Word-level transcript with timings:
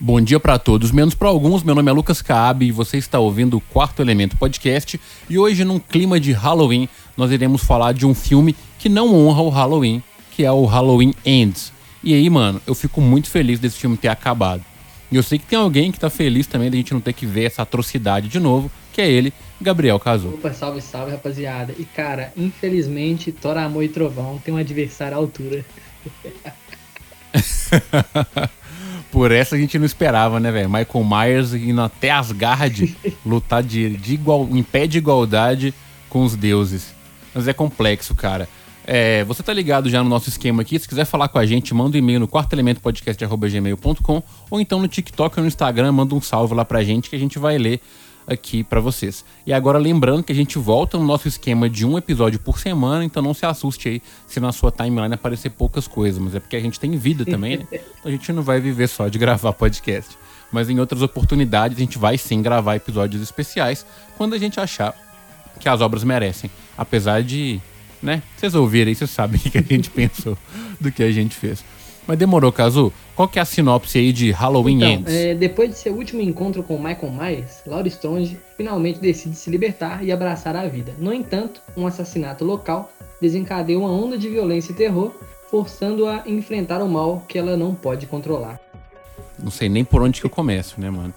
Bom 0.00 0.20
dia 0.20 0.38
para 0.38 0.60
todos, 0.60 0.92
menos 0.92 1.12
para 1.12 1.26
alguns. 1.26 1.64
Meu 1.64 1.74
nome 1.74 1.90
é 1.90 1.92
Lucas 1.92 2.22
Caab 2.22 2.64
e 2.64 2.70
você 2.70 2.98
está 2.98 3.18
ouvindo 3.18 3.56
o 3.56 3.60
Quarto 3.60 4.00
Elemento 4.00 4.36
Podcast. 4.36 5.00
E 5.28 5.36
hoje, 5.36 5.64
num 5.64 5.80
clima 5.80 6.20
de 6.20 6.30
Halloween, 6.30 6.88
nós 7.16 7.32
iremos 7.32 7.64
falar 7.64 7.92
de 7.92 8.06
um 8.06 8.14
filme 8.14 8.54
que 8.78 8.88
não 8.88 9.12
honra 9.12 9.42
o 9.42 9.48
Halloween, 9.48 10.00
que 10.30 10.44
é 10.44 10.52
o 10.52 10.66
Halloween 10.66 11.12
Ends. 11.26 11.72
E 12.04 12.14
aí, 12.14 12.30
mano, 12.30 12.62
eu 12.64 12.76
fico 12.76 13.00
muito 13.00 13.28
feliz 13.28 13.58
desse 13.58 13.76
filme 13.76 13.96
ter 13.96 14.06
acabado. 14.06 14.64
E 15.10 15.16
eu 15.16 15.22
sei 15.22 15.36
que 15.36 15.46
tem 15.46 15.58
alguém 15.58 15.90
que 15.90 15.98
tá 15.98 16.08
feliz 16.08 16.46
também 16.46 16.70
da 16.70 16.76
gente 16.76 16.94
não 16.94 17.00
ter 17.00 17.12
que 17.12 17.26
ver 17.26 17.46
essa 17.46 17.62
atrocidade 17.62 18.28
de 18.28 18.38
novo, 18.38 18.70
que 18.92 19.00
é 19.00 19.10
ele, 19.10 19.32
Gabriel 19.60 19.98
Cazu. 19.98 20.28
Opa, 20.28 20.52
salve, 20.52 20.80
salve, 20.80 21.10
rapaziada. 21.10 21.74
E 21.76 21.84
cara, 21.84 22.32
infelizmente, 22.36 23.32
Thor, 23.32 23.56
Amor 23.56 23.82
e 23.82 23.88
Trovão 23.88 24.38
tem 24.44 24.54
um 24.54 24.58
adversário 24.58 25.16
à 25.16 25.20
altura. 25.20 25.64
Por 29.10 29.32
essa 29.32 29.56
a 29.56 29.58
gente 29.58 29.78
não 29.78 29.86
esperava, 29.86 30.38
né, 30.38 30.50
velho? 30.50 30.68
Michael 30.68 31.04
Myers 31.04 31.54
indo 31.54 31.80
até 31.80 32.10
as 32.10 32.30
garras 32.32 32.70
de 32.74 32.94
lutar 33.24 33.62
de, 33.62 33.96
de 33.96 34.14
igual, 34.14 34.48
em 34.50 34.62
pé 34.62 34.86
de 34.86 34.98
igualdade 34.98 35.72
com 36.08 36.24
os 36.24 36.36
deuses. 36.36 36.94
Mas 37.34 37.48
é 37.48 37.52
complexo, 37.52 38.14
cara. 38.14 38.48
É, 38.90 39.22
você 39.24 39.42
tá 39.42 39.52
ligado 39.52 39.90
já 39.90 40.02
no 40.02 40.08
nosso 40.08 40.30
esquema 40.30 40.62
aqui. 40.62 40.78
Se 40.78 40.88
quiser 40.88 41.04
falar 41.04 41.28
com 41.28 41.38
a 41.38 41.44
gente, 41.44 41.74
manda 41.74 41.96
um 41.96 42.00
e-mail 42.00 42.20
no 42.20 42.26
quartoelementopodcast.gmail.com 42.26 44.22
ou 44.50 44.60
então 44.60 44.80
no 44.80 44.88
TikTok 44.88 45.38
ou 45.38 45.42
no 45.42 45.48
Instagram, 45.48 45.92
manda 45.92 46.14
um 46.14 46.22
salve 46.22 46.54
lá 46.54 46.64
pra 46.64 46.82
gente 46.82 47.10
que 47.10 47.16
a 47.16 47.18
gente 47.18 47.38
vai 47.38 47.58
ler 47.58 47.82
aqui 48.28 48.62
para 48.62 48.80
vocês. 48.80 49.24
E 49.46 49.52
agora 49.52 49.78
lembrando 49.78 50.22
que 50.22 50.30
a 50.30 50.34
gente 50.34 50.58
volta 50.58 50.98
no 50.98 51.04
nosso 51.04 51.26
esquema 51.26 51.68
de 51.68 51.86
um 51.86 51.96
episódio 51.96 52.38
por 52.38 52.58
semana, 52.58 53.04
então 53.04 53.22
não 53.22 53.32
se 53.32 53.46
assuste 53.46 53.88
aí 53.88 54.02
se 54.26 54.38
na 54.38 54.52
sua 54.52 54.70
timeline 54.70 55.14
aparecer 55.14 55.50
poucas 55.50 55.88
coisas, 55.88 56.20
mas 56.20 56.34
é 56.34 56.40
porque 56.40 56.56
a 56.56 56.60
gente 56.60 56.78
tem 56.78 56.90
vida 56.92 57.24
também, 57.24 57.58
né? 57.58 57.66
Então 57.98 58.04
a 58.04 58.10
gente 58.10 58.32
não 58.32 58.42
vai 58.42 58.60
viver 58.60 58.86
só 58.86 59.08
de 59.08 59.18
gravar 59.18 59.52
podcast. 59.52 60.16
Mas 60.52 60.68
em 60.70 60.78
outras 60.78 61.02
oportunidades 61.02 61.76
a 61.76 61.80
gente 61.80 61.98
vai 61.98 62.16
sim 62.16 62.40
gravar 62.42 62.76
episódios 62.76 63.22
especiais 63.22 63.84
quando 64.16 64.34
a 64.34 64.38
gente 64.38 64.60
achar 64.60 64.94
que 65.58 65.68
as 65.68 65.80
obras 65.80 66.04
merecem. 66.04 66.50
Apesar 66.76 67.22
de, 67.22 67.60
né? 68.02 68.22
Vocês 68.36 68.54
ouvirem, 68.54 68.94
vocês 68.94 69.10
sabem 69.10 69.40
o 69.44 69.50
que 69.50 69.58
a 69.58 69.62
gente 69.62 69.90
pensou 69.90 70.38
do 70.80 70.92
que 70.92 71.02
a 71.02 71.10
gente 71.10 71.34
fez. 71.34 71.64
Mas 72.06 72.18
demorou, 72.18 72.50
Cazu. 72.52 72.92
Qual 73.18 73.26
que 73.26 73.40
é 73.40 73.42
a 73.42 73.44
sinopse 73.44 73.98
aí 73.98 74.12
de 74.12 74.30
Halloween 74.30 74.76
então, 74.76 74.90
Ends? 74.90 75.12
É, 75.12 75.34
depois 75.34 75.70
de 75.70 75.76
seu 75.76 75.92
último 75.92 76.22
encontro 76.22 76.62
com 76.62 76.78
Michael 76.78 77.10
Myers, 77.10 77.62
Laurie 77.66 77.90
Stone 77.90 78.38
finalmente 78.56 79.00
decide 79.00 79.34
se 79.34 79.50
libertar 79.50 80.04
e 80.04 80.12
abraçar 80.12 80.54
a 80.54 80.68
vida. 80.68 80.94
No 81.00 81.12
entanto, 81.12 81.60
um 81.76 81.84
assassinato 81.84 82.44
local 82.44 82.92
desencadeia 83.20 83.76
uma 83.76 83.90
onda 83.90 84.16
de 84.16 84.28
violência 84.28 84.70
e 84.70 84.76
terror, 84.76 85.12
forçando-a 85.50 86.22
a 86.22 86.30
enfrentar 86.30 86.80
o 86.80 86.88
mal 86.88 87.24
que 87.26 87.36
ela 87.36 87.56
não 87.56 87.74
pode 87.74 88.06
controlar. 88.06 88.60
Não 89.36 89.50
sei 89.50 89.68
nem 89.68 89.84
por 89.84 90.00
onde 90.00 90.20
que 90.20 90.26
eu 90.26 90.30
começo, 90.30 90.80
né, 90.80 90.88
mano? 90.88 91.12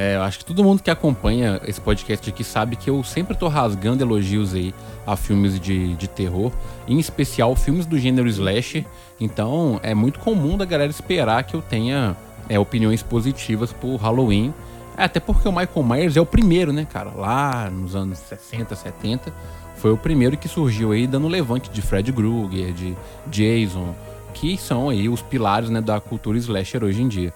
É, 0.00 0.14
eu 0.14 0.22
acho 0.22 0.38
que 0.38 0.44
todo 0.44 0.62
mundo 0.62 0.80
que 0.80 0.92
acompanha 0.92 1.60
esse 1.66 1.80
podcast 1.80 2.30
aqui 2.30 2.44
sabe 2.44 2.76
que 2.76 2.88
eu 2.88 3.02
sempre 3.02 3.36
tô 3.36 3.48
rasgando 3.48 4.00
elogios 4.00 4.54
aí 4.54 4.72
a 5.04 5.16
filmes 5.16 5.58
de, 5.58 5.96
de 5.96 6.06
terror, 6.06 6.52
em 6.86 7.00
especial 7.00 7.56
filmes 7.56 7.84
do 7.84 7.98
gênero 7.98 8.28
slasher. 8.28 8.84
Então 9.18 9.80
é 9.82 9.96
muito 9.96 10.20
comum 10.20 10.56
da 10.56 10.64
galera 10.64 10.88
esperar 10.88 11.42
que 11.42 11.56
eu 11.56 11.60
tenha 11.60 12.16
é, 12.48 12.56
opiniões 12.60 13.02
positivas 13.02 13.72
por 13.72 13.96
Halloween. 13.96 14.54
É, 14.96 15.02
até 15.02 15.18
porque 15.18 15.48
o 15.48 15.50
Michael 15.50 15.82
Myers 15.82 16.16
é 16.16 16.20
o 16.20 16.26
primeiro, 16.26 16.72
né, 16.72 16.86
cara? 16.88 17.10
Lá 17.10 17.68
nos 17.68 17.96
anos 17.96 18.20
60, 18.20 18.76
70, 18.76 19.34
foi 19.74 19.90
o 19.90 19.96
primeiro 19.96 20.36
que 20.36 20.46
surgiu 20.46 20.92
aí 20.92 21.08
dando 21.08 21.26
levante 21.26 21.70
de 21.70 21.82
Fred 21.82 22.12
Krueger, 22.12 22.72
de 22.72 22.96
Jason, 23.26 23.96
que 24.32 24.56
são 24.56 24.90
aí 24.90 25.08
os 25.08 25.22
pilares 25.22 25.70
né, 25.70 25.80
da 25.80 25.98
cultura 25.98 26.38
slasher 26.38 26.84
hoje 26.84 27.02
em 27.02 27.08
dia. 27.08 27.34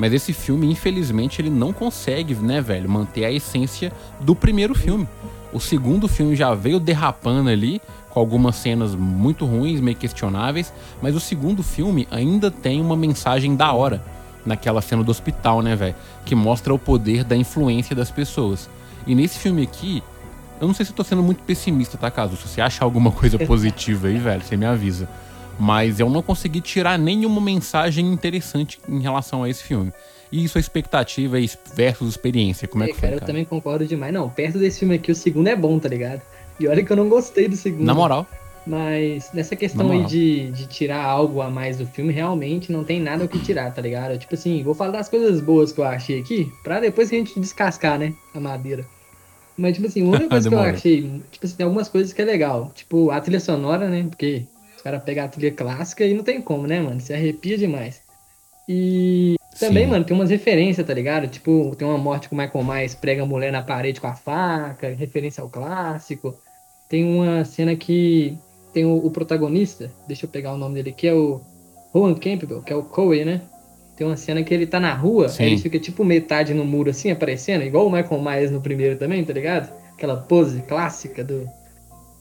Mas 0.00 0.14
esse 0.14 0.32
filme, 0.32 0.66
infelizmente, 0.66 1.42
ele 1.42 1.50
não 1.50 1.74
consegue, 1.74 2.34
né, 2.34 2.62
velho, 2.62 2.88
manter 2.88 3.26
a 3.26 3.30
essência 3.30 3.92
do 4.18 4.34
primeiro 4.34 4.74
filme. 4.74 5.06
O 5.52 5.60
segundo 5.60 6.08
filme 6.08 6.34
já 6.34 6.54
veio 6.54 6.80
derrapando 6.80 7.50
ali, 7.50 7.82
com 8.08 8.18
algumas 8.18 8.56
cenas 8.56 8.94
muito 8.94 9.44
ruins, 9.44 9.78
meio 9.78 9.98
questionáveis, 9.98 10.72
mas 11.02 11.14
o 11.14 11.20
segundo 11.20 11.62
filme 11.62 12.08
ainda 12.10 12.50
tem 12.50 12.80
uma 12.80 12.96
mensagem 12.96 13.54
da 13.54 13.74
hora 13.74 14.02
naquela 14.44 14.80
cena 14.80 15.04
do 15.04 15.10
hospital, 15.10 15.60
né, 15.60 15.76
velho? 15.76 15.94
Que 16.24 16.34
mostra 16.34 16.72
o 16.72 16.78
poder 16.78 17.22
da 17.22 17.36
influência 17.36 17.94
das 17.94 18.10
pessoas. 18.10 18.70
E 19.06 19.14
nesse 19.14 19.38
filme 19.38 19.62
aqui, 19.62 20.02
eu 20.58 20.66
não 20.66 20.72
sei 20.72 20.86
se 20.86 20.92
eu 20.92 20.96
tô 20.96 21.04
sendo 21.04 21.22
muito 21.22 21.42
pessimista, 21.42 21.98
tá, 21.98 22.10
Caso? 22.10 22.38
Se 22.38 22.48
você 22.48 22.62
acha 22.62 22.82
alguma 22.82 23.12
coisa 23.12 23.36
positiva 23.44 24.08
aí, 24.08 24.16
velho, 24.16 24.42
você 24.42 24.56
me 24.56 24.64
avisa. 24.64 25.06
Mas 25.60 26.00
eu 26.00 26.08
não 26.08 26.22
consegui 26.22 26.62
tirar 26.62 26.98
nenhuma 26.98 27.38
mensagem 27.38 28.10
interessante 28.10 28.80
em 28.88 28.98
relação 28.98 29.42
a 29.42 29.50
esse 29.50 29.62
filme. 29.62 29.92
E 30.32 30.48
sua 30.48 30.58
expectativa 30.58 31.36
versus 31.74 32.08
experiência, 32.08 32.66
como 32.66 32.82
é, 32.82 32.86
é 32.86 32.92
que 32.92 32.98
foi? 32.98 33.10
Cara, 33.10 33.20
eu 33.20 33.26
também 33.26 33.44
concordo 33.44 33.84
demais. 33.84 34.10
Não, 34.10 34.30
perto 34.30 34.58
desse 34.58 34.78
filme 34.78 34.94
aqui, 34.94 35.12
o 35.12 35.14
segundo 35.14 35.48
é 35.48 35.54
bom, 35.54 35.78
tá 35.78 35.86
ligado? 35.86 36.22
E 36.58 36.66
olha 36.66 36.82
que 36.82 36.90
eu 36.90 36.96
não 36.96 37.10
gostei 37.10 37.46
do 37.46 37.56
segundo. 37.56 37.84
Na 37.84 37.92
moral. 37.92 38.26
Mas 38.66 39.30
nessa 39.34 39.54
questão 39.54 39.90
aí 39.90 40.04
de, 40.04 40.50
de 40.50 40.66
tirar 40.66 41.04
algo 41.04 41.42
a 41.42 41.50
mais 41.50 41.76
do 41.76 41.86
filme, 41.86 42.10
realmente 42.10 42.72
não 42.72 42.82
tem 42.82 42.98
nada 42.98 43.24
o 43.24 43.28
que 43.28 43.38
tirar, 43.38 43.70
tá 43.74 43.82
ligado? 43.82 44.16
Tipo 44.18 44.34
assim, 44.34 44.62
vou 44.62 44.74
falar 44.74 44.92
das 44.92 45.10
coisas 45.10 45.42
boas 45.42 45.72
que 45.72 45.80
eu 45.80 45.84
achei 45.84 46.20
aqui, 46.20 46.50
pra 46.62 46.80
depois 46.80 47.08
a 47.08 47.16
gente 47.16 47.38
descascar, 47.38 47.98
né? 47.98 48.14
A 48.34 48.40
madeira. 48.40 48.86
Mas, 49.58 49.74
tipo 49.74 49.88
assim, 49.88 50.02
uma 50.02 50.16
única 50.16 50.28
coisa 50.30 50.48
que 50.48 50.54
eu 50.54 50.60
achei, 50.60 51.22
tipo 51.30 51.44
assim, 51.44 51.56
tem 51.56 51.64
algumas 51.64 51.88
coisas 51.88 52.14
que 52.14 52.22
é 52.22 52.24
legal. 52.24 52.70
Tipo, 52.74 53.10
a 53.10 53.20
trilha 53.20 53.40
sonora, 53.40 53.90
né? 53.90 54.06
Porque 54.08 54.46
os 54.80 54.82
caras 54.82 55.04
pegam 55.04 55.26
a 55.26 55.28
trilha 55.28 55.52
clássica 55.52 56.06
e 56.06 56.14
não 56.14 56.24
tem 56.24 56.40
como, 56.40 56.66
né, 56.66 56.80
mano? 56.80 56.98
Se 57.00 57.12
arrepia 57.12 57.58
demais. 57.58 58.00
E 58.66 59.36
também, 59.58 59.84
Sim. 59.84 59.90
mano, 59.90 60.04
tem 60.06 60.16
umas 60.16 60.30
referências, 60.30 60.86
tá 60.86 60.94
ligado? 60.94 61.28
Tipo, 61.28 61.76
tem 61.76 61.86
uma 61.86 61.98
morte 61.98 62.30
com 62.30 62.34
o 62.34 62.38
Michael 62.38 62.64
Myers 62.64 62.94
prega 62.94 63.22
a 63.22 63.26
mulher 63.26 63.52
na 63.52 63.60
parede 63.60 64.00
com 64.00 64.06
a 64.06 64.14
faca, 64.14 64.88
referência 64.88 65.42
ao 65.42 65.50
clássico. 65.50 66.34
Tem 66.88 67.04
uma 67.04 67.44
cena 67.44 67.76
que 67.76 68.38
tem 68.72 68.86
o, 68.86 69.04
o 69.04 69.10
protagonista, 69.10 69.90
deixa 70.08 70.24
eu 70.24 70.30
pegar 70.30 70.54
o 70.54 70.56
nome 70.56 70.76
dele, 70.76 70.92
que 70.92 71.06
é 71.06 71.12
o 71.12 71.42
Rowan 71.92 72.14
Campbell, 72.14 72.62
que 72.62 72.72
é 72.72 72.76
o 72.76 72.82
Coe, 72.82 73.22
né? 73.22 73.42
Tem 73.98 74.06
uma 74.06 74.16
cena 74.16 74.42
que 74.42 74.54
ele 74.54 74.66
tá 74.66 74.80
na 74.80 74.94
rua, 74.94 75.28
Sim. 75.28 75.42
aí 75.42 75.48
ele 75.50 75.60
fica 75.60 75.78
tipo 75.78 76.02
metade 76.04 76.54
no 76.54 76.64
muro 76.64 76.88
assim, 76.88 77.10
aparecendo, 77.10 77.64
igual 77.64 77.86
o 77.86 77.92
Michael 77.92 78.22
Myers 78.22 78.50
no 78.50 78.62
primeiro 78.62 78.96
também, 78.96 79.22
tá 79.22 79.34
ligado? 79.34 79.70
Aquela 79.92 80.16
pose 80.16 80.62
clássica 80.62 81.22
do, 81.22 81.46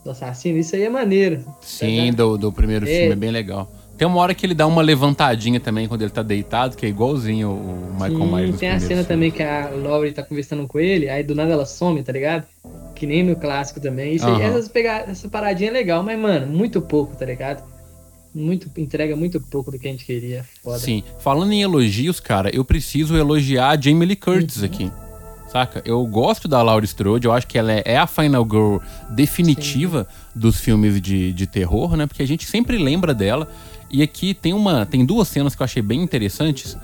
do 0.04 0.12
assassino, 0.12 0.58
isso 0.58 0.76
aí 0.76 0.84
é 0.84 0.90
maneiro. 0.90 1.44
Sim, 1.62 2.12
do, 2.14 2.38
do 2.38 2.52
primeiro 2.52 2.86
é. 2.88 2.90
filme, 2.90 3.12
é 3.12 3.16
bem 3.16 3.32
legal. 3.32 3.70
Tem 3.98 4.08
uma 4.08 4.18
hora 4.22 4.34
que 4.34 4.46
ele 4.46 4.54
dá 4.54 4.66
uma 4.66 4.82
levantadinha 4.82 5.60
também 5.60 5.86
quando 5.86 6.04
ele 6.04 6.10
tá 6.10 6.24
deitado, 6.24 6.78
que 6.78 6.86
é 6.86 6.90
igualzinho 6.90 7.50
o 7.50 7.92
Michael 7.96 8.18
Sim, 8.18 8.34
Myers. 8.34 8.58
Tem 8.58 8.70
a 8.70 8.80
cena 8.80 8.88
filmes. 8.88 9.08
também 9.08 9.30
que 9.30 9.44
a 9.44 9.70
Laurie 9.72 10.14
tá 10.14 10.24
conversando 10.24 10.66
com 10.70 10.80
ele, 10.80 11.10
aí 11.10 11.22
do 11.22 11.36
nada 11.36 11.52
ela 11.52 11.66
some, 11.66 12.02
tá 12.02 12.14
ligado? 12.14 12.48
Que 12.96 13.06
nem 13.06 13.24
no 13.24 13.36
clássico 13.36 13.82
também. 13.82 14.16
Isso 14.16 14.26
uhum. 14.26 14.40
essas 14.40 14.70
pega... 14.70 15.04
essa 15.06 15.28
paradinha 15.28 15.70
é 15.70 15.74
legal, 15.74 16.02
mas, 16.02 16.18
mano, 16.18 16.48
muito 16.48 16.81
pouco, 16.81 17.14
tá 17.14 17.26
ligado? 17.26 17.62
Muito, 18.34 18.72
entrega 18.80 19.18
muito 19.18 19.42
pouco 19.42 19.70
do 19.70 19.78
que 19.78 19.90
a 19.90 19.92
gente 19.92 20.06
queria. 20.06 20.46
Foda. 20.64 20.80
Sim. 20.80 21.04
Falando 21.20 21.52
em 21.52 21.62
elogios, 21.62 22.22
cara, 22.22 22.50
eu 22.56 22.64
preciso 22.64 23.18
elogiar 23.18 23.72
a 23.72 23.81
Jamie 23.81 24.08
Lee 24.08 24.16
Curtis 24.16 24.60
uhum. 24.60 24.66
aqui. 24.66 24.92
Saca? 25.52 25.82
Eu 25.84 26.06
gosto 26.06 26.48
da 26.48 26.62
Laurie 26.62 26.86
Strode, 26.86 27.26
eu 27.26 27.34
acho 27.34 27.48
que 27.48 27.58
ela 27.58 27.72
é, 27.72 27.82
é 27.84 27.98
a 27.98 28.06
Final 28.06 28.44
Girl 28.44 28.78
definitiva 29.10 30.08
Sim. 30.08 30.40
dos 30.40 30.60
filmes 30.60 31.02
de, 31.02 31.34
de 31.34 31.48
terror, 31.48 31.98
né? 31.98 32.06
Porque 32.06 32.22
a 32.22 32.28
gente 32.28 32.46
sempre 32.46 32.78
lembra 32.78 33.16
dela. 33.16 33.48
E 33.90 34.04
aqui 34.04 34.36
tem 34.36 34.54
uma. 34.54 34.86
Tem 34.86 35.04
duas 35.04 35.28
cenas 35.28 35.56
que 35.56 35.62
eu 35.62 35.66
achei 35.66 35.82
bem 35.82 36.04
interessantes. 36.04 36.78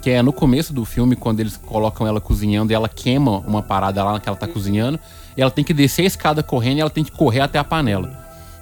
Que 0.00 0.10
é 0.10 0.22
no 0.22 0.32
começo 0.32 0.72
do 0.72 0.84
filme, 0.84 1.16
quando 1.16 1.40
eles 1.40 1.56
colocam 1.56 2.06
ela 2.06 2.20
cozinhando 2.20 2.72
e 2.72 2.74
ela 2.74 2.88
queima 2.88 3.38
uma 3.38 3.62
parada 3.62 4.02
lá 4.04 4.20
que 4.20 4.28
ela 4.28 4.38
tá 4.38 4.46
cozinhando. 4.46 5.00
E 5.36 5.42
ela 5.42 5.50
tem 5.50 5.64
que 5.64 5.74
descer 5.74 6.02
a 6.02 6.06
escada 6.06 6.42
correndo 6.44 6.78
e 6.78 6.80
ela 6.80 6.90
tem 6.90 7.02
que 7.02 7.10
correr 7.10 7.40
até 7.40 7.58
a 7.58 7.64
panela. 7.64 8.10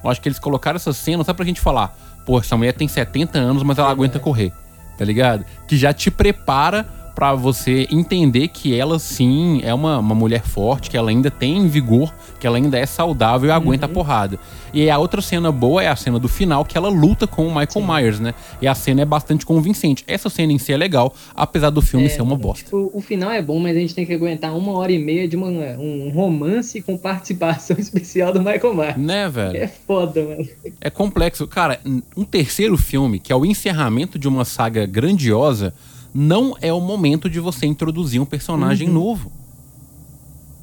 Eu 0.03 0.09
acho 0.09 0.22
que 0.22 0.28
eles 0.28 0.39
colocaram 0.39 0.77
essa 0.77 0.92
cena 0.95 1.22
só 1.22 1.34
pra 1.34 1.45
gente 1.45 1.60
falar: 1.60 1.95
pô, 2.24 2.39
essa 2.39 2.56
mulher 2.56 2.72
tem 2.72 2.89
70 2.89 3.39
anos, 3.39 3.63
mas 3.63 3.77
ela 3.77 3.89
é. 3.89 3.92
aguenta 3.92 4.18
correr. 4.18 4.53
Tá 4.97 5.04
ligado? 5.04 5.45
Que 5.66 5.77
já 5.77 5.92
te 5.92 6.10
prepara 6.10 6.86
para 7.20 7.34
você 7.34 7.86
entender 7.90 8.48
que 8.48 8.74
ela 8.74 8.98
sim 8.98 9.60
é 9.62 9.74
uma, 9.74 9.98
uma 9.98 10.14
mulher 10.14 10.40
forte, 10.40 10.88
que 10.88 10.96
ela 10.96 11.10
ainda 11.10 11.30
tem 11.30 11.68
vigor, 11.68 12.14
que 12.40 12.46
ela 12.46 12.56
ainda 12.56 12.78
é 12.78 12.86
saudável 12.86 13.50
e 13.50 13.52
aguenta 13.52 13.84
uhum. 13.84 13.92
a 13.92 13.94
porrada. 13.94 14.38
E 14.72 14.88
a 14.88 14.98
outra 14.98 15.20
cena 15.20 15.52
boa 15.52 15.82
é 15.82 15.88
a 15.88 15.96
cena 15.96 16.18
do 16.18 16.28
final, 16.28 16.64
que 16.64 16.78
ela 16.78 16.88
luta 16.88 17.26
com 17.26 17.46
o 17.46 17.48
Michael 17.50 17.68
sim. 17.68 17.86
Myers, 17.86 18.20
né? 18.20 18.32
E 18.62 18.66
a 18.66 18.74
cena 18.74 19.02
é 19.02 19.04
bastante 19.04 19.44
convincente. 19.44 20.02
Essa 20.06 20.30
cena 20.30 20.50
em 20.50 20.56
si 20.56 20.72
é 20.72 20.78
legal, 20.78 21.12
apesar 21.34 21.68
do 21.68 21.82
filme 21.82 22.06
é, 22.06 22.08
ser 22.08 22.22
uma 22.22 22.38
bosta. 22.38 22.64
Tipo, 22.64 22.90
o 22.94 23.02
final 23.02 23.30
é 23.30 23.42
bom, 23.42 23.60
mas 23.60 23.76
a 23.76 23.80
gente 23.80 23.94
tem 23.94 24.06
que 24.06 24.14
aguentar 24.14 24.56
uma 24.56 24.72
hora 24.72 24.90
e 24.90 24.98
meia 24.98 25.28
de 25.28 25.36
uma, 25.36 25.48
um 25.48 26.08
romance 26.14 26.80
com 26.80 26.96
participação 26.96 27.76
especial 27.78 28.32
do 28.32 28.38
Michael 28.38 28.74
Myers. 28.74 28.96
Né, 28.96 29.28
velho? 29.28 29.58
É 29.58 29.68
foda, 29.68 30.22
mano. 30.22 30.48
É 30.80 30.88
complexo. 30.88 31.46
Cara, 31.46 31.80
um 32.16 32.24
terceiro 32.24 32.78
filme, 32.78 33.18
que 33.18 33.30
é 33.30 33.36
o 33.36 33.44
encerramento 33.44 34.18
de 34.18 34.26
uma 34.26 34.46
saga 34.46 34.86
grandiosa 34.86 35.74
não 36.15 36.57
é 36.60 36.72
o 36.72 36.80
momento 36.80 37.28
de 37.28 37.41
você 37.41 37.66
introduzir 37.66 38.21
um 38.21 38.24
personagem 38.24 38.89
uhum. 38.89 38.95
novo. 38.95 39.33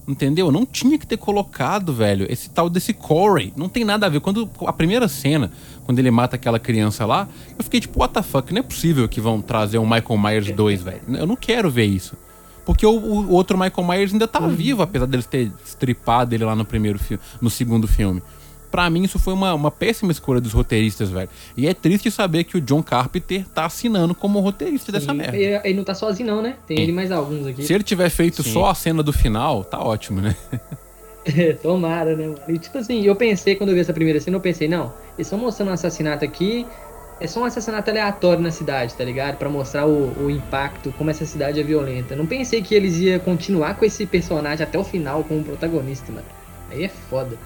Entendeu? 0.07 0.49
Não 0.51 0.65
tinha 0.65 0.97
que 0.97 1.05
ter 1.05 1.17
colocado, 1.17 1.91
velho, 1.91 2.25
esse 2.29 2.49
tal 2.49 2.69
desse 2.69 2.93
Corey. 2.93 3.51
Não 3.57 3.67
tem 3.67 3.83
nada 3.83 4.05
a 4.05 4.09
ver. 4.09 4.21
Quando 4.21 4.49
a 4.65 4.71
primeira 4.71 5.07
cena, 5.09 5.51
quando 5.85 5.99
ele 5.99 6.09
mata 6.09 6.37
aquela 6.37 6.57
criança 6.57 7.05
lá, 7.05 7.27
eu 7.57 7.63
fiquei 7.63 7.81
tipo, 7.81 7.99
what 7.99 8.13
the 8.13 8.21
fuck? 8.21 8.53
Não 8.53 8.59
é 8.59 8.63
possível 8.63 9.07
que 9.09 9.19
vão 9.19 9.41
trazer 9.41 9.79
um 9.79 9.83
Michael 9.85 10.17
Myers 10.17 10.51
2, 10.51 10.81
velho. 10.81 11.01
Eu 11.09 11.27
não 11.27 11.35
quero 11.35 11.69
ver 11.69 11.85
isso. 11.85 12.15
Porque 12.65 12.85
o, 12.85 12.91
o 12.91 13.31
outro 13.31 13.57
Michael 13.57 13.87
Myers 13.87 14.13
ainda 14.13 14.27
tá 14.27 14.41
uhum. 14.41 14.49
vivo, 14.49 14.81
apesar 14.81 15.07
deles 15.07 15.25
ter 15.25 15.51
stripado 15.65 16.33
ele 16.33 16.45
lá 16.45 16.55
no 16.55 16.63
primeiro 16.63 16.99
filme, 16.99 17.21
no 17.41 17.49
segundo 17.49 17.85
filme. 17.85 18.21
Pra 18.69 18.89
mim, 18.89 19.03
isso 19.03 19.17
foi 19.17 19.33
uma, 19.33 19.53
uma 19.53 19.71
péssima 19.71 20.11
escolha 20.11 20.41
dos 20.41 20.53
roteiristas, 20.53 21.09
velho. 21.09 21.29
E 21.55 21.67
é 21.67 21.73
triste 21.73 22.11
saber 22.11 22.43
que 22.43 22.57
o 22.57 22.61
John 22.61 22.83
Carpenter 22.83 23.45
tá 23.47 23.65
assinando 23.65 24.13
como 24.13 24.39
roteirista 24.39 24.91
Sim, 24.91 24.91
dessa 24.91 25.13
merda. 25.13 25.37
Ele, 25.37 25.59
ele, 25.63 25.73
não 25.73 25.83
tá 25.83 25.93
sozinho, 25.93 26.27
não, 26.27 26.41
né? 26.41 26.55
Tem 26.67 26.77
Sim. 26.77 26.83
ele 26.83 26.91
mais 26.91 27.11
alguns 27.11 27.47
aqui. 27.47 27.63
Se 27.63 27.73
ele 27.73 27.83
tiver 27.83 28.09
feito 28.09 28.43
Sim. 28.43 28.53
só 28.53 28.69
a 28.69 28.75
cena 28.75 29.01
do 29.01 29.13
final, 29.13 29.63
tá 29.63 29.79
ótimo, 29.79 30.21
né? 30.21 30.35
É, 31.25 31.53
tomara, 31.61 32.15
né, 32.15 32.27
mano? 32.27 32.39
E 32.47 32.57
tipo 32.57 32.77
assim, 32.77 33.03
eu 33.03 33.15
pensei, 33.15 33.55
quando 33.55 33.69
eu 33.69 33.75
vi 33.75 33.81
essa 33.81 33.93
primeira 33.93 34.19
cena, 34.19 34.37
eu 34.37 34.41
pensei, 34.41 34.67
não, 34.67 34.93
eles 35.17 35.27
estão 35.27 35.39
mostrando 35.39 35.69
um 35.69 35.73
assassinato 35.73 36.23
aqui, 36.23 36.65
é 37.19 37.25
só 37.25 37.41
um 37.41 37.45
assassinato 37.45 37.89
aleatório 37.89 38.41
na 38.41 38.51
cidade, 38.51 38.93
tá 38.93 39.03
ligado? 39.03 39.37
Para 39.37 39.49
mostrar 39.49 39.87
o, 39.87 40.13
o, 40.23 40.29
impacto, 40.29 40.93
como 40.97 41.09
essa 41.09 41.25
cidade 41.25 41.59
é 41.59 41.63
violenta. 41.63 42.15
Não 42.15 42.27
pensei 42.27 42.61
que 42.61 42.75
eles 42.75 42.99
iam 42.99 43.19
continuar 43.19 43.75
com 43.75 43.85
esse 43.85 44.05
personagem 44.05 44.63
até 44.63 44.77
o 44.77 44.83
final 44.83 45.23
como 45.23 45.43
protagonista, 45.43 46.11
mano. 46.11 46.25
Aí 46.69 46.83
é 46.83 46.89
foda. 46.89 47.37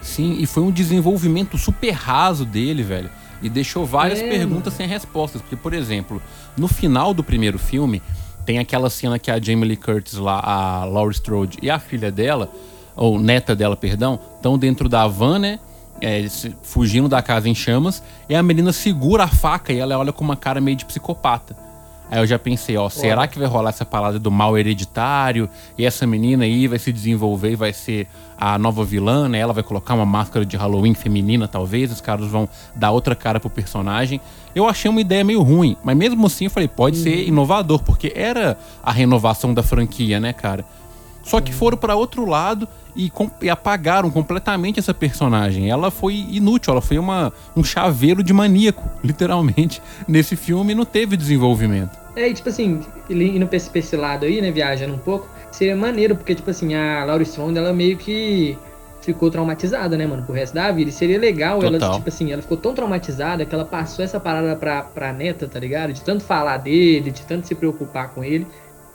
Sim, 0.00 0.36
e 0.38 0.46
foi 0.46 0.62
um 0.62 0.70
desenvolvimento 0.70 1.58
super 1.58 1.90
raso 1.90 2.44
dele, 2.44 2.82
velho. 2.82 3.10
E 3.42 3.48
deixou 3.48 3.86
várias 3.86 4.20
é, 4.20 4.28
perguntas 4.28 4.72
mano. 4.72 4.76
sem 4.76 4.86
respostas. 4.86 5.40
Porque, 5.40 5.56
por 5.56 5.72
exemplo, 5.72 6.22
no 6.56 6.68
final 6.68 7.14
do 7.14 7.24
primeiro 7.24 7.58
filme, 7.58 8.02
tem 8.44 8.58
aquela 8.58 8.90
cena 8.90 9.18
que 9.18 9.30
a 9.30 9.40
Jamie 9.40 9.68
Lee 9.68 9.76
Curtis 9.76 10.14
lá, 10.14 10.40
a 10.40 10.84
Laurie 10.84 11.14
Strode 11.14 11.58
e 11.62 11.70
a 11.70 11.78
filha 11.78 12.10
dela, 12.10 12.50
ou 12.96 13.18
neta 13.18 13.54
dela, 13.54 13.76
perdão, 13.76 14.18
estão 14.36 14.58
dentro 14.58 14.88
da 14.88 15.06
van, 15.06 15.38
né? 15.38 15.58
é, 16.00 16.26
fugindo 16.62 17.08
da 17.08 17.22
casa 17.22 17.48
em 17.48 17.54
chamas, 17.54 18.02
e 18.28 18.34
a 18.34 18.42
menina 18.42 18.72
segura 18.72 19.24
a 19.24 19.28
faca 19.28 19.72
e 19.72 19.78
ela 19.78 19.98
olha 19.98 20.12
com 20.12 20.24
uma 20.24 20.36
cara 20.36 20.60
meio 20.60 20.76
de 20.76 20.84
psicopata. 20.84 21.56
Aí 22.10 22.18
eu 22.18 22.26
já 22.26 22.38
pensei, 22.38 22.76
ó, 22.76 22.88
será 22.88 23.28
que 23.28 23.38
vai 23.38 23.46
rolar 23.46 23.70
essa 23.70 23.84
palavra 23.84 24.18
do 24.18 24.30
mal 24.30 24.58
hereditário? 24.58 25.48
E 25.78 25.86
essa 25.86 26.06
menina 26.06 26.44
aí 26.44 26.66
vai 26.66 26.78
se 26.78 26.92
desenvolver 26.92 27.52
e 27.52 27.56
vai 27.56 27.72
ser 27.72 28.08
a 28.36 28.58
nova 28.58 28.84
vilã, 28.84 29.28
né? 29.28 29.38
Ela 29.38 29.52
vai 29.52 29.62
colocar 29.62 29.94
uma 29.94 30.06
máscara 30.06 30.44
de 30.44 30.56
Halloween 30.56 30.94
feminina, 30.94 31.46
talvez. 31.46 31.92
Os 31.92 32.00
caras 32.00 32.26
vão 32.26 32.48
dar 32.74 32.90
outra 32.90 33.14
cara 33.14 33.38
pro 33.38 33.48
personagem. 33.48 34.20
Eu 34.54 34.66
achei 34.66 34.90
uma 34.90 35.00
ideia 35.00 35.22
meio 35.22 35.42
ruim, 35.42 35.76
mas 35.84 35.96
mesmo 35.96 36.26
assim 36.26 36.46
eu 36.46 36.50
falei, 36.50 36.66
pode 36.66 36.96
uhum. 36.98 37.02
ser 37.04 37.28
inovador, 37.28 37.82
porque 37.84 38.12
era 38.16 38.58
a 38.82 38.90
renovação 38.90 39.54
da 39.54 39.62
franquia, 39.62 40.18
né, 40.18 40.32
cara? 40.32 40.64
Só 41.22 41.40
que 41.40 41.52
foram 41.52 41.76
para 41.76 41.94
outro 41.94 42.24
lado 42.24 42.68
e, 42.96 43.10
e, 43.42 43.50
apagaram 43.50 44.10
completamente 44.10 44.78
essa 44.78 44.94
personagem. 44.94 45.70
Ela 45.70 45.90
foi 45.90 46.14
inútil, 46.14 46.72
ela 46.72 46.80
foi 46.80 46.98
uma, 46.98 47.32
um 47.56 47.62
chaveiro 47.62 48.22
de 48.22 48.32
maníaco, 48.32 48.88
literalmente, 49.02 49.82
nesse 50.08 50.36
filme 50.36 50.74
não 50.74 50.84
teve 50.84 51.16
desenvolvimento. 51.16 51.98
É, 52.16 52.28
e 52.28 52.34
tipo 52.34 52.48
assim, 52.48 52.80
indo 53.08 53.46
pra 53.46 53.56
esse, 53.56 53.70
pra 53.70 53.78
esse 53.78 53.96
lado 53.96 54.26
aí, 54.26 54.40
né, 54.40 54.50
viajando 54.50 54.94
um 54.94 54.98
pouco, 54.98 55.28
seria 55.50 55.76
maneiro, 55.76 56.16
porque, 56.16 56.34
tipo 56.34 56.50
assim, 56.50 56.74
a 56.74 57.04
Laura 57.04 57.22
Strong, 57.22 57.56
ela 57.56 57.72
meio 57.72 57.96
que 57.96 58.58
ficou 59.00 59.30
traumatizada, 59.30 59.96
né, 59.96 60.06
mano, 60.06 60.22
pro 60.22 60.34
resto 60.34 60.54
da 60.54 60.70
vida. 60.70 60.90
E 60.90 60.92
seria 60.92 61.18
legal 61.18 61.60
Total. 61.60 61.74
ela, 61.74 61.96
tipo 61.96 62.08
assim, 62.08 62.32
ela 62.32 62.42
ficou 62.42 62.56
tão 62.56 62.74
traumatizada 62.74 63.46
que 63.46 63.54
ela 63.54 63.64
passou 63.64 64.04
essa 64.04 64.20
parada 64.20 64.54
pra, 64.56 64.82
pra 64.82 65.12
neta, 65.12 65.48
tá 65.48 65.58
ligado? 65.58 65.92
De 65.92 66.02
tanto 66.02 66.22
falar 66.22 66.58
dele, 66.58 67.10
de 67.10 67.22
tanto 67.22 67.46
se 67.46 67.54
preocupar 67.54 68.10
com 68.10 68.22
ele 68.22 68.46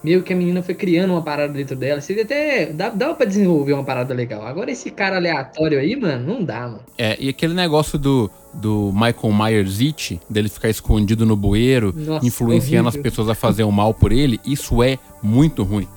meio 0.06 0.22
que 0.22 0.32
a 0.32 0.36
menina 0.36 0.62
foi 0.62 0.76
criando 0.76 1.12
uma 1.12 1.22
parada 1.22 1.52
dentro 1.52 1.76
dela. 1.76 2.00
Seria 2.00 2.22
até. 2.22 2.68
Dava, 2.68 2.96
dava 2.96 3.16
pra 3.16 3.26
desenvolver 3.26 3.74
uma 3.74 3.84
parada 3.84 4.14
legal. 4.14 4.46
Agora 4.46 4.70
esse 4.70 4.92
cara 4.92 5.16
aleatório 5.16 5.80
aí, 5.80 5.96
mano, 5.96 6.34
não 6.34 6.44
dá, 6.44 6.62
mano. 6.62 6.82
É, 6.96 7.18
e 7.20 7.28
aquele 7.28 7.56
negócio 7.56 7.98
do, 7.98 8.30
do 8.54 8.92
Michael 8.94 9.34
Myers 9.34 9.82
It, 9.82 10.22
dele 10.30 10.48
ficar 10.48 10.70
escondido 10.70 11.26
no 11.26 11.36
bueiro, 11.36 11.92
Nossa, 11.98 12.26
influenciando 12.26 12.88
horrível. 12.88 13.00
as 13.00 13.04
pessoas 13.04 13.30
a 13.30 13.36
fazer 13.36 13.64
o 13.64 13.72
mal 13.72 13.96
por 13.96 14.12
ele, 14.12 14.40
isso 14.46 14.84
é 14.84 15.00
muito 15.24 15.64
ruim. 15.64 15.88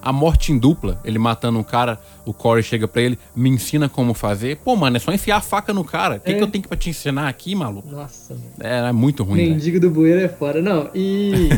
A 0.00 0.12
morte 0.12 0.52
em 0.52 0.58
dupla, 0.58 1.00
ele 1.04 1.18
matando 1.18 1.58
um 1.58 1.64
cara, 1.64 1.98
o 2.24 2.32
Corey 2.32 2.62
chega 2.62 2.86
pra 2.86 3.02
ele, 3.02 3.18
me 3.34 3.50
ensina 3.50 3.88
como 3.88 4.14
fazer. 4.14 4.58
Pô, 4.58 4.76
mano, 4.76 4.96
é 4.96 5.00
só 5.00 5.10
enfiar 5.12 5.38
a 5.38 5.40
faca 5.40 5.74
no 5.74 5.82
cara. 5.82 6.18
O 6.18 6.20
que, 6.20 6.30
é. 6.30 6.34
que 6.34 6.42
eu 6.44 6.46
tenho 6.46 6.68
pra 6.68 6.76
te 6.76 6.88
ensinar 6.88 7.26
aqui, 7.26 7.56
maluco? 7.56 7.90
Nossa, 7.90 8.34
mano. 8.34 8.46
É, 8.60 8.88
é 8.88 8.92
muito 8.92 9.24
ruim. 9.24 9.50
Mendigo 9.50 9.80
véio. 9.80 9.80
do 9.80 9.90
bueiro 9.90 10.20
é 10.20 10.28
fora. 10.28 10.62
Não, 10.62 10.88
e. 10.94 11.48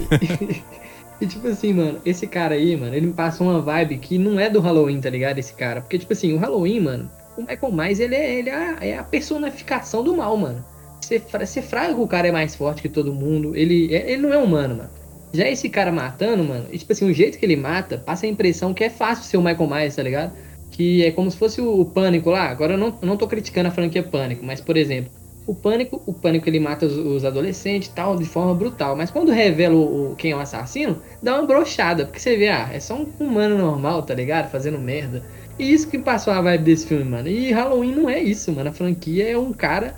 E 1.20 1.26
tipo 1.26 1.48
assim, 1.48 1.72
mano, 1.72 2.00
esse 2.04 2.26
cara 2.26 2.54
aí, 2.54 2.76
mano, 2.76 2.94
ele 2.94 3.06
me 3.06 3.12
passa 3.12 3.42
uma 3.42 3.60
vibe 3.60 3.98
que 3.98 4.18
não 4.18 4.38
é 4.38 4.48
do 4.48 4.60
Halloween, 4.60 5.00
tá 5.00 5.10
ligado? 5.10 5.38
Esse 5.38 5.52
cara. 5.52 5.80
Porque, 5.80 5.98
tipo 5.98 6.12
assim, 6.12 6.32
o 6.32 6.38
Halloween, 6.38 6.80
mano, 6.80 7.10
o 7.36 7.42
Michael 7.42 7.72
Myers, 7.72 8.00
ele 8.00 8.14
é, 8.14 8.38
ele 8.38 8.50
é, 8.50 8.54
a, 8.54 8.78
é 8.80 8.98
a 8.98 9.02
personificação 9.02 10.04
do 10.04 10.16
mal, 10.16 10.36
mano. 10.36 10.64
Você, 11.00 11.62
fraga 11.62 11.94
que 11.94 12.00
o 12.00 12.06
cara 12.06 12.28
é 12.28 12.32
mais 12.32 12.54
forte 12.54 12.82
que 12.82 12.88
todo 12.88 13.12
mundo. 13.12 13.56
Ele, 13.56 13.92
é, 13.94 14.12
ele 14.12 14.22
não 14.22 14.32
é 14.32 14.38
humano, 14.38 14.76
mano. 14.76 14.90
Já 15.32 15.48
esse 15.48 15.68
cara 15.68 15.92
matando, 15.92 16.42
mano, 16.44 16.66
e, 16.72 16.78
tipo 16.78 16.92
assim, 16.92 17.08
o 17.08 17.12
jeito 17.12 17.38
que 17.38 17.44
ele 17.44 17.56
mata, 17.56 17.98
passa 17.98 18.26
a 18.26 18.28
impressão 18.28 18.72
que 18.72 18.84
é 18.84 18.90
fácil 18.90 19.24
ser 19.24 19.36
o 19.36 19.42
Michael 19.42 19.68
Myers, 19.68 19.96
tá 19.96 20.02
ligado? 20.02 20.32
Que 20.70 21.04
é 21.04 21.10
como 21.10 21.30
se 21.30 21.36
fosse 21.36 21.60
o, 21.60 21.80
o 21.80 21.84
Pânico 21.84 22.30
lá. 22.30 22.48
Agora 22.48 22.74
eu 22.74 22.78
não, 22.78 22.96
eu 23.00 23.08
não 23.08 23.16
tô 23.16 23.26
criticando 23.26 23.68
a 23.68 23.72
franquia 23.72 24.02
Pânico, 24.02 24.44
mas, 24.44 24.60
por 24.60 24.76
exemplo, 24.76 25.10
o 25.48 25.54
pânico, 25.54 26.02
o 26.04 26.12
pânico 26.12 26.46
ele 26.46 26.60
mata 26.60 26.84
os, 26.84 26.94
os 26.94 27.24
adolescentes 27.24 27.88
tal, 27.88 28.14
de 28.14 28.26
forma 28.26 28.54
brutal. 28.54 28.94
Mas 28.94 29.10
quando 29.10 29.32
revela 29.32 29.74
o, 29.74 30.12
o, 30.12 30.14
quem 30.14 30.32
é 30.32 30.36
o 30.36 30.40
assassino, 30.40 31.00
dá 31.22 31.38
uma 31.38 31.46
brochada. 31.46 32.04
Porque 32.04 32.20
você 32.20 32.36
vê, 32.36 32.48
ah, 32.48 32.68
é 32.70 32.78
só 32.78 32.94
um 32.94 33.08
humano 33.18 33.56
normal, 33.56 34.02
tá 34.02 34.12
ligado? 34.12 34.50
Fazendo 34.50 34.78
merda. 34.78 35.24
E 35.58 35.72
isso 35.72 35.88
que 35.88 35.98
passou 35.98 36.34
a 36.34 36.42
vibe 36.42 36.64
desse 36.64 36.86
filme, 36.86 37.04
mano. 37.04 37.28
E 37.28 37.50
Halloween 37.50 37.94
não 37.94 38.10
é 38.10 38.22
isso, 38.22 38.52
mano. 38.52 38.68
A 38.68 38.72
franquia 38.74 39.26
é 39.26 39.38
um 39.38 39.50
cara 39.54 39.96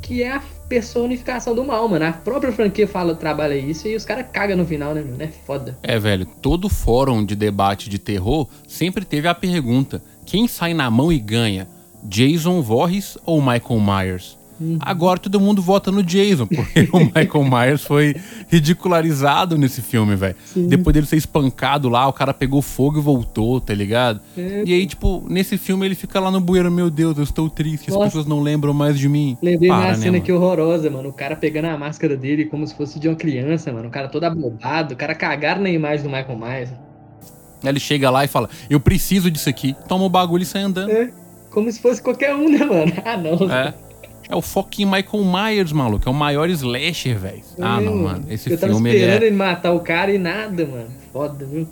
que 0.00 0.22
é 0.22 0.30
a 0.30 0.42
personificação 0.68 1.52
do 1.52 1.64
mal, 1.64 1.88
mano. 1.88 2.04
A 2.04 2.12
própria 2.12 2.52
franquia 2.52 2.86
fala, 2.86 3.12
trabalha 3.16 3.56
isso 3.56 3.88
e 3.88 3.96
os 3.96 4.04
caras 4.04 4.26
cagam 4.32 4.56
no 4.56 4.64
final, 4.64 4.94
né, 4.94 5.02
mano? 5.02 5.20
É 5.20 5.26
foda. 5.26 5.76
É, 5.82 5.98
velho, 5.98 6.26
todo 6.40 6.68
fórum 6.68 7.24
de 7.24 7.34
debate 7.34 7.90
de 7.90 7.98
terror 7.98 8.46
sempre 8.68 9.04
teve 9.04 9.26
a 9.26 9.34
pergunta: 9.34 10.00
quem 10.24 10.46
sai 10.46 10.72
na 10.72 10.88
mão 10.88 11.12
e 11.12 11.18
ganha? 11.18 11.66
Jason 12.04 12.62
Voorhees 12.62 13.18
ou 13.26 13.40
Michael 13.40 13.80
Myers? 13.80 14.41
Uhum. 14.62 14.78
Agora 14.80 15.18
todo 15.18 15.40
mundo 15.40 15.60
vota 15.60 15.90
no 15.90 16.02
Jason, 16.02 16.46
porque 16.46 16.88
o 16.92 17.00
Michael 17.00 17.44
Myers 17.44 17.82
foi 17.82 18.14
ridicularizado 18.48 19.58
nesse 19.58 19.82
filme, 19.82 20.14
velho. 20.14 20.36
Depois 20.54 20.94
dele 20.94 21.06
ser 21.06 21.16
espancado 21.16 21.88
lá, 21.88 22.06
o 22.06 22.12
cara 22.12 22.32
pegou 22.32 22.62
fogo 22.62 22.98
e 22.98 23.02
voltou, 23.02 23.60
tá 23.60 23.74
ligado? 23.74 24.20
É. 24.36 24.62
E 24.64 24.72
aí, 24.72 24.86
tipo, 24.86 25.24
nesse 25.28 25.58
filme 25.58 25.84
ele 25.84 25.96
fica 25.96 26.20
lá 26.20 26.30
no 26.30 26.40
bueiro, 26.40 26.70
meu 26.70 26.88
Deus, 26.88 27.16
eu 27.16 27.24
estou 27.24 27.50
triste, 27.50 27.90
Nossa. 27.90 28.04
as 28.04 28.08
pessoas 28.08 28.26
não 28.26 28.40
lembram 28.40 28.72
mais 28.72 28.96
de 28.98 29.08
mim. 29.08 29.36
Lembrei 29.42 29.68
Para, 29.68 29.78
uma 29.78 29.88
né, 29.88 29.94
cena 29.94 30.12
mano? 30.12 30.24
que 30.24 30.32
horrorosa, 30.32 30.88
mano. 30.88 31.08
O 31.08 31.12
cara 31.12 31.34
pegando 31.34 31.66
a 31.66 31.76
máscara 31.76 32.16
dele 32.16 32.44
como 32.44 32.66
se 32.66 32.74
fosse 32.74 33.00
de 33.00 33.08
uma 33.08 33.16
criança, 33.16 33.72
mano. 33.72 33.88
O 33.88 33.90
cara 33.90 34.08
todo 34.08 34.24
abobado, 34.24 34.94
o 34.94 34.96
cara 34.96 35.14
cagaram 35.14 35.62
na 35.62 35.70
imagem 35.70 36.04
do 36.04 36.08
Michael 36.08 36.38
Myers. 36.38 36.70
Ele 37.64 37.80
chega 37.80 38.10
lá 38.10 38.24
e 38.24 38.28
fala, 38.28 38.48
eu 38.68 38.80
preciso 38.80 39.30
disso 39.30 39.48
aqui. 39.48 39.74
Toma 39.88 40.04
o 40.04 40.08
bagulho 40.08 40.42
e 40.42 40.46
sai 40.46 40.62
andando. 40.62 40.90
É, 40.90 41.10
como 41.50 41.70
se 41.70 41.80
fosse 41.80 42.02
qualquer 42.02 42.34
um, 42.34 42.48
né, 42.48 42.64
mano? 42.64 42.92
Ah, 43.04 43.16
não. 43.16 43.50
É. 43.50 43.74
É 44.32 44.34
o 44.34 44.40
fucking 44.40 44.86
Michael 44.86 45.24
Myers, 45.24 45.72
maluco. 45.72 46.08
É 46.08 46.10
o 46.10 46.14
maior 46.14 46.48
slasher, 46.48 47.18
velho. 47.18 47.42
Ah, 47.60 47.78
não, 47.78 47.94
mano. 47.98 48.24
Esse 48.30 48.50
eu 48.50 48.56
filme. 48.56 48.72
Eu 48.72 48.78
tava 48.78 48.88
esperando 48.88 49.12
ele, 49.12 49.24
é... 49.24 49.26
ele 49.26 49.36
matar 49.36 49.72
o 49.72 49.80
cara 49.80 50.10
e 50.10 50.16
nada, 50.16 50.66
mano. 50.66 50.88
Foda, 51.12 51.44
viu? 51.44 51.68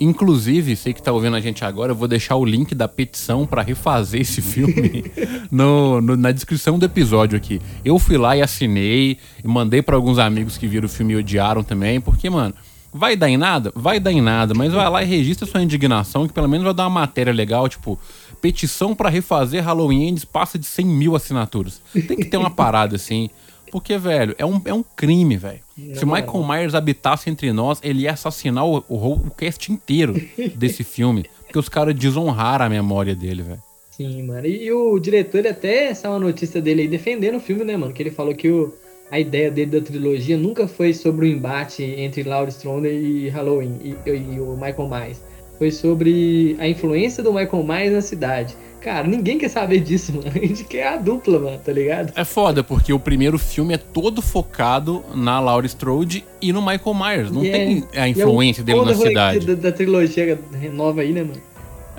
Inclusive, 0.00 0.74
sei 0.74 0.94
que 0.94 1.02
tá 1.02 1.12
ouvindo 1.12 1.36
a 1.36 1.40
gente 1.40 1.66
agora, 1.66 1.92
eu 1.92 1.96
vou 1.96 2.08
deixar 2.08 2.36
o 2.36 2.46
link 2.46 2.74
da 2.74 2.88
petição 2.88 3.44
para 3.44 3.60
refazer 3.60 4.22
esse 4.22 4.40
filme 4.40 5.04
no, 5.52 6.00
no, 6.00 6.16
na 6.16 6.32
descrição 6.32 6.78
do 6.78 6.86
episódio 6.86 7.36
aqui. 7.36 7.60
Eu 7.84 7.98
fui 7.98 8.16
lá 8.16 8.34
e 8.34 8.40
assinei, 8.40 9.18
e 9.44 9.46
mandei 9.46 9.82
para 9.82 9.94
alguns 9.94 10.18
amigos 10.18 10.56
que 10.56 10.66
viram 10.66 10.86
o 10.86 10.88
filme 10.88 11.12
e 11.12 11.16
odiaram 11.16 11.62
também, 11.62 12.00
porque, 12.00 12.30
mano, 12.30 12.54
vai 12.92 13.16
dar 13.16 13.28
em 13.28 13.36
nada? 13.36 13.70
Vai 13.74 14.00
dar 14.00 14.12
em 14.12 14.22
nada, 14.22 14.54
mas 14.54 14.72
vai 14.72 14.88
lá 14.88 15.02
e 15.02 15.06
registra 15.06 15.46
sua 15.46 15.62
indignação, 15.62 16.26
que 16.26 16.32
pelo 16.32 16.48
menos 16.48 16.64
vai 16.64 16.74
dar 16.74 16.84
uma 16.84 17.00
matéria 17.00 17.32
legal, 17.32 17.68
tipo, 17.68 17.98
petição 18.40 18.94
para 18.94 19.08
refazer 19.08 19.64
Halloween 19.64 20.08
Ends 20.08 20.24
passa 20.24 20.58
de 20.58 20.66
100 20.66 20.86
mil 20.86 21.16
assinaturas. 21.16 21.80
Tem 21.92 22.16
que 22.16 22.24
ter 22.24 22.36
uma 22.36 22.50
parada 22.50 22.96
assim. 22.96 23.30
Porque, 23.70 23.98
velho, 23.98 24.34
é 24.38 24.46
um, 24.46 24.60
é 24.64 24.72
um 24.72 24.82
crime, 24.82 25.36
velho. 25.36 25.60
Se 25.94 26.04
o 26.04 26.06
Michael 26.06 26.46
Myers 26.46 26.74
habitasse 26.74 27.30
entre 27.30 27.52
nós, 27.52 27.80
ele 27.82 28.02
ia 28.02 28.12
assassinar 28.12 28.66
o, 28.66 28.82
o, 28.88 29.12
o 29.12 29.30
cast 29.30 29.70
inteiro 29.70 30.14
desse 30.56 30.82
filme. 30.82 31.26
Porque 31.44 31.58
os 31.58 31.68
caras 31.68 31.94
desonraram 31.94 32.64
a 32.64 32.68
memória 32.68 33.14
dele, 33.14 33.42
velho. 33.42 33.62
Sim, 33.90 34.22
mano. 34.22 34.46
E, 34.46 34.64
e, 34.64 34.72
o 34.72 34.98
diretor, 34.98 35.38
ele 35.38 35.48
até 35.48 35.86
essa 35.86 36.06
é 36.06 36.10
uma 36.10 36.20
notícia 36.20 36.62
dele 36.62 36.82
aí 36.82 36.88
defendendo 36.88 37.36
o 37.36 37.40
filme, 37.40 37.64
né, 37.64 37.76
mano? 37.76 37.92
Que 37.92 38.02
ele 38.02 38.10
falou 38.10 38.34
que 38.34 38.48
o, 38.48 38.72
a 39.10 39.18
ideia 39.18 39.50
dele 39.50 39.80
da 39.80 39.80
trilogia 39.80 40.36
nunca 40.36 40.68
foi 40.68 40.92
sobre 40.92 41.26
o 41.26 41.28
embate 41.28 41.82
entre 41.82 42.22
Laurie 42.22 42.52
Strode 42.52 42.88
e 42.88 43.28
Halloween 43.28 43.76
e, 43.82 44.10
e, 44.10 44.40
o 44.40 44.54
Michael 44.54 44.88
Myers 44.88 45.20
foi 45.58 45.70
sobre 45.70 46.56
a 46.58 46.68
influência 46.68 47.22
do 47.22 47.32
Michael 47.32 47.64
Myers 47.64 47.92
na 47.92 48.00
cidade. 48.00 48.56
Cara, 48.80 49.08
ninguém 49.08 49.38
quer 49.38 49.48
saber 49.48 49.80
disso, 49.80 50.12
mano. 50.16 50.30
A 50.32 50.38
gente 50.38 50.64
quer 50.64 50.86
a 50.86 50.96
dupla, 50.96 51.38
mano, 51.38 51.58
tá 51.58 51.72
ligado? 51.72 52.12
É 52.14 52.24
foda, 52.24 52.62
porque 52.62 52.92
o 52.92 52.98
primeiro 52.98 53.38
filme 53.38 53.74
é 53.74 53.78
todo 53.78 54.22
focado 54.22 55.04
na 55.14 55.40
Laurie 55.40 55.66
Strode 55.66 56.24
e 56.40 56.52
no 56.52 56.60
Michael 56.60 56.94
Myers. 56.94 57.30
Não 57.30 57.42
tem 57.42 57.84
é, 57.92 58.02
a 58.02 58.08
influência 58.08 58.62
é 58.62 58.64
dele 58.64 58.84
na 58.84 58.94
cidade. 58.94 59.46
Da, 59.46 59.54
da 59.54 59.72
trilogia 59.72 60.38
nova 60.72 61.00
aí, 61.00 61.12
né, 61.12 61.22
mano? 61.22 61.40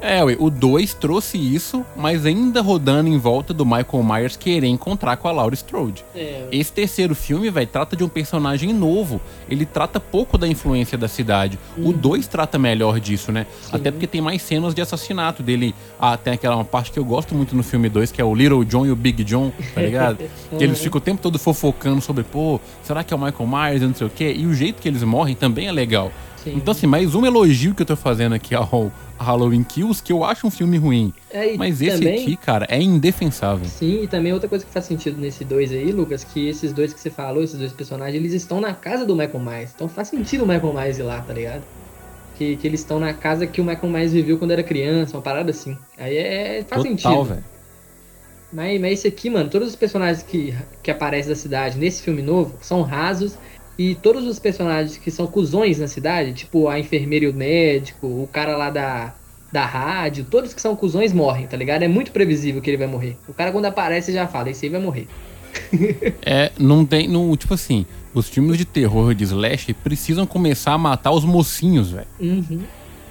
É, 0.02 0.24
o 0.24 0.50
2 0.50 0.94
trouxe 0.94 1.38
isso, 1.38 1.86
mas 1.96 2.26
ainda 2.26 2.62
rodando 2.62 3.10
em 3.10 3.18
volta 3.18 3.54
do 3.54 3.66
Michael 3.66 4.04
Myers 4.04 4.36
querer 4.36 4.68
encontrar 4.68 5.18
com 5.18 5.28
a 5.28 5.32
Laura 5.32 5.56
Strode. 5.56 6.04
É. 6.16 6.48
Esse 6.52 6.72
terceiro 6.72 7.14
filme, 7.16 7.50
velho, 7.50 7.68
trata 7.68 7.96
de 7.96 8.04
um 8.04 8.10
personagem 8.10 8.74
novo. 8.74 9.22
Ele 9.50 9.66
trata 9.66 10.00
pouco 10.00 10.38
da 10.38 10.48
influência 10.48 10.98
da 10.98 11.08
cidade. 11.08 11.60
Uhum. 11.78 11.90
O 11.90 11.94
2 11.94 12.28
trata 12.28 12.58
melhor 12.58 13.00
disso, 13.00 13.32
né? 13.32 13.46
Sim. 13.62 13.70
Até 13.74 13.92
porque 13.92 14.08
tem 14.08 14.22
mais 14.22 14.42
cenas 14.42 14.74
de 14.74 14.82
assassinato 14.82 15.44
dele. 15.44 15.76
Ah, 16.00 16.18
tem 16.18 16.34
aquela 16.34 16.56
uma 16.56 16.66
parte 16.66 16.92
que 16.92 17.00
eu 17.00 17.06
gosto 17.06 17.36
muito 17.36 17.56
no 17.56 17.64
filme 17.64 17.90
2, 17.90 18.12
que 18.12 18.22
é 18.22 18.24
o 18.24 18.34
Little 18.34 18.64
John 18.64 18.86
e 18.86 18.92
o 18.92 18.96
Big 18.96 19.24
John, 19.24 19.52
tá 19.74 19.82
ligado? 19.82 20.18
que 20.58 20.64
eles 20.64 20.80
ficam 20.80 20.98
o 20.98 21.02
tempo 21.02 21.22
todo 21.22 21.38
fofocando 21.38 22.02
sobre, 22.02 22.24
pô, 22.24 22.60
será 22.84 23.04
que 23.04 23.14
é 23.14 23.18
o 23.18 23.20
Michael 23.20 23.48
Myers 23.48 23.82
e 23.82 23.86
não 23.86 23.96
sei 23.96 24.08
o 24.08 24.10
quê? 24.10 24.34
E 24.38 24.46
o 24.46 24.54
jeito 24.54 24.82
que 24.82 24.88
eles 24.88 25.04
morrem 25.04 25.36
também 25.36 25.68
é 25.68 25.72
legal. 25.72 26.12
Sim. 26.44 26.54
Então, 26.56 26.72
assim, 26.72 26.88
mais 26.88 27.16
um 27.16 27.26
elogio 27.26 27.76
que 27.76 27.82
eu 27.82 27.86
tô 27.86 27.96
fazendo 27.96 28.34
aqui 28.34 28.56
ao 28.56 28.92
Halloween 29.20 29.64
Kills, 29.64 30.02
que 30.02 30.12
eu 30.12 30.24
acho 30.24 30.48
um 30.48 30.50
filme 30.52 30.78
ruim. 30.78 31.14
É, 31.30 31.56
Mas 31.58 31.82
esse 31.82 31.98
também, 31.98 32.24
aqui, 32.24 32.36
cara, 32.38 32.66
é 32.70 32.82
indefensável. 32.82 33.66
Sim, 33.66 34.04
e 34.04 34.08
também 34.08 34.34
outra 34.34 34.48
coisa 34.48 34.66
que 34.66 34.72
faz 34.72 34.86
sentido 34.86 35.20
nesse 35.20 35.44
dois 35.44 35.72
aí, 35.72 35.92
Lucas, 35.92 36.24
que 36.24 36.48
esses 36.48 36.72
dois 36.74 36.94
que 36.94 37.00
você 37.00 37.10
falou, 37.10 37.44
esses 37.44 37.60
dois 37.60 37.74
personagens, 37.74 38.16
eles 38.16 38.34
estão 38.34 38.60
na 38.62 38.74
casa 38.74 39.06
do 39.06 39.16
Michael 39.16 39.40
Myers. 39.40 39.72
Então 39.76 39.88
faz 39.90 40.08
sentido 40.08 40.44
o 40.44 40.48
Michael 40.48 40.74
Myers 40.74 40.98
ir 41.00 41.04
lá, 41.04 41.22
tá 41.22 41.34
ligado? 41.34 41.64
Que, 42.38 42.56
que 42.56 42.66
eles 42.66 42.80
estão 42.80 43.00
na 43.00 43.14
casa 43.14 43.46
que 43.46 43.60
o 43.60 43.64
Michael 43.66 43.92
Myers 43.92 44.14
viveu 44.14 44.38
quando 44.38 44.52
era 44.52 44.64
criança, 44.64 45.18
uma 45.18 45.22
parada 45.22 45.52
assim. 45.52 45.78
Aí 45.98 46.16
é, 46.18 46.64
faz 46.68 46.82
Total, 46.82 46.84
sentido. 46.84 47.24
velho. 47.26 47.44
Mas, 48.52 48.82
mas 48.82 48.94
esse 48.94 49.08
aqui, 49.08 49.30
mano, 49.30 49.50
todos 49.50 49.68
os 49.68 49.76
personagens 49.76 50.24
que, 50.24 50.56
que 50.82 50.90
aparecem 50.90 51.30
da 51.30 51.36
cidade 51.36 51.78
nesse 51.78 52.02
filme 52.02 52.22
novo 52.22 52.58
são 52.62 52.82
rasos 52.82 53.38
e 53.80 53.96
todos 53.96 54.28
os 54.28 54.40
personagens 54.40 54.98
que 54.98 55.10
são 55.10 55.26
cuzões 55.26 55.80
na 55.80 55.88
cidade, 55.88 56.34
tipo 56.34 56.68
a 56.68 56.78
enfermeira 56.78 57.24
e 57.24 57.30
o 57.30 57.34
médico, 57.34 58.08
o 58.08 58.28
cara 58.30 58.58
lá 58.58 58.70
da, 58.70 59.16
da 59.54 59.66
rádio, 59.66 60.26
todos 60.30 60.54
que 60.54 60.60
são 60.60 60.76
cuzões 60.76 61.14
morrem, 61.14 61.48
tá 61.48 61.56
ligado? 61.56 61.84
É 61.84 61.88
muito 61.88 62.12
previsível 62.12 62.62
que 62.62 62.70
ele 62.70 62.76
vai 62.76 62.88
morrer. 62.88 63.16
O 63.26 63.34
cara 63.34 63.54
quando 63.54 63.64
aparece 63.68 64.12
já 64.12 64.28
fala, 64.28 64.50
esse 64.50 64.66
aí 64.66 64.70
vai 64.70 64.82
morrer. 64.82 65.08
é, 66.22 66.52
não 66.60 66.86
tem. 66.86 67.08
Não, 67.08 67.38
tipo 67.38 67.54
assim, 67.54 67.86
os 68.14 68.28
filmes 68.28 68.58
de 68.58 68.66
terror 68.66 69.16
de 69.16 69.24
Slash 69.24 69.74
precisam 69.76 70.28
começar 70.28 70.74
a 70.74 70.78
matar 70.78 71.12
os 71.12 71.24
mocinhos, 71.24 71.92
velho. 71.92 72.08
Uhum. 72.20 72.60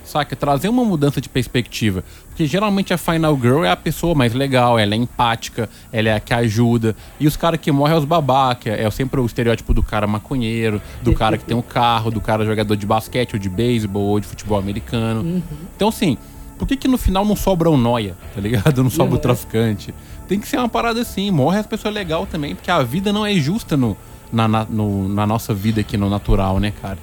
Saca? 0.09 0.35
Trazer 0.35 0.69
uma 0.69 0.85
mudança 0.85 1.21
de 1.21 1.29
perspectiva. 1.29 2.03
Porque 2.29 2.47
geralmente 2.47 2.95
a 2.95 2.99
Final 2.99 3.38
Girl 3.41 3.65
é 3.65 3.71
a 3.71 3.77
pessoa 3.77 4.15
mais 4.15 4.33
legal, 4.33 4.79
ela 4.79 4.95
é 4.95 4.97
empática, 4.97 5.69
ela 5.93 6.09
é 6.09 6.15
a 6.15 6.21
que 6.21 6.33
ajuda. 6.33 6.97
E 7.21 7.27
os 7.27 7.37
caras 7.37 7.61
que 7.61 7.71
morrem 7.71 7.95
é 7.95 7.99
os 7.99 8.05
babaca. 8.05 8.71
É 8.71 8.91
sempre 8.91 9.21
o 9.21 9.27
estereótipo 9.27 9.75
do 9.75 9.83
cara 9.83 10.07
maconheiro, 10.07 10.81
do 11.03 11.12
cara 11.12 11.37
que 11.37 11.45
tem 11.45 11.57
um 11.57 11.62
carro, 11.62 12.11
do 12.11 12.21
cara 12.21 12.45
jogador 12.45 12.77
de 12.77 12.87
basquete 12.87 13.35
ou 13.35 13.38
de 13.38 13.49
beisebol 13.49 14.03
ou 14.03 14.21
de 14.21 14.27
futebol 14.27 14.59
americano. 14.59 15.21
Uhum. 15.21 15.43
Então, 15.77 15.88
assim, 15.88 16.17
por 16.59 16.67
que, 16.67 16.77
que 16.77 16.88
no 16.88 16.99
final 16.99 17.25
não 17.25 17.37
sobra 17.37 17.71
o 17.71 17.75
um 17.75 17.77
noia, 17.77 18.17
tá 18.35 18.41
ligado? 18.41 18.83
Não 18.83 18.91
sobra 18.91 19.12
o 19.12 19.17
uhum. 19.17 19.23
traficante? 19.23 19.95
Tem 20.27 20.41
que 20.41 20.49
ser 20.49 20.59
uma 20.59 20.69
parada 20.69 21.00
assim, 21.00 21.31
morre 21.31 21.59
as 21.59 21.67
pessoas 21.67 21.95
legal 21.95 22.27
também, 22.27 22.55
porque 22.55 22.71
a 22.71 22.83
vida 22.83 23.12
não 23.12 23.25
é 23.25 23.35
justa 23.35 23.77
no, 23.77 23.97
na, 24.33 24.47
na, 24.47 24.65
no, 24.65 25.09
na 25.09 25.27
nossa 25.27 25.55
vida 25.55 25.81
aqui 25.81 25.97
no 25.97 26.11
natural, 26.11 26.59
né, 26.61 26.73
cara? 26.83 26.99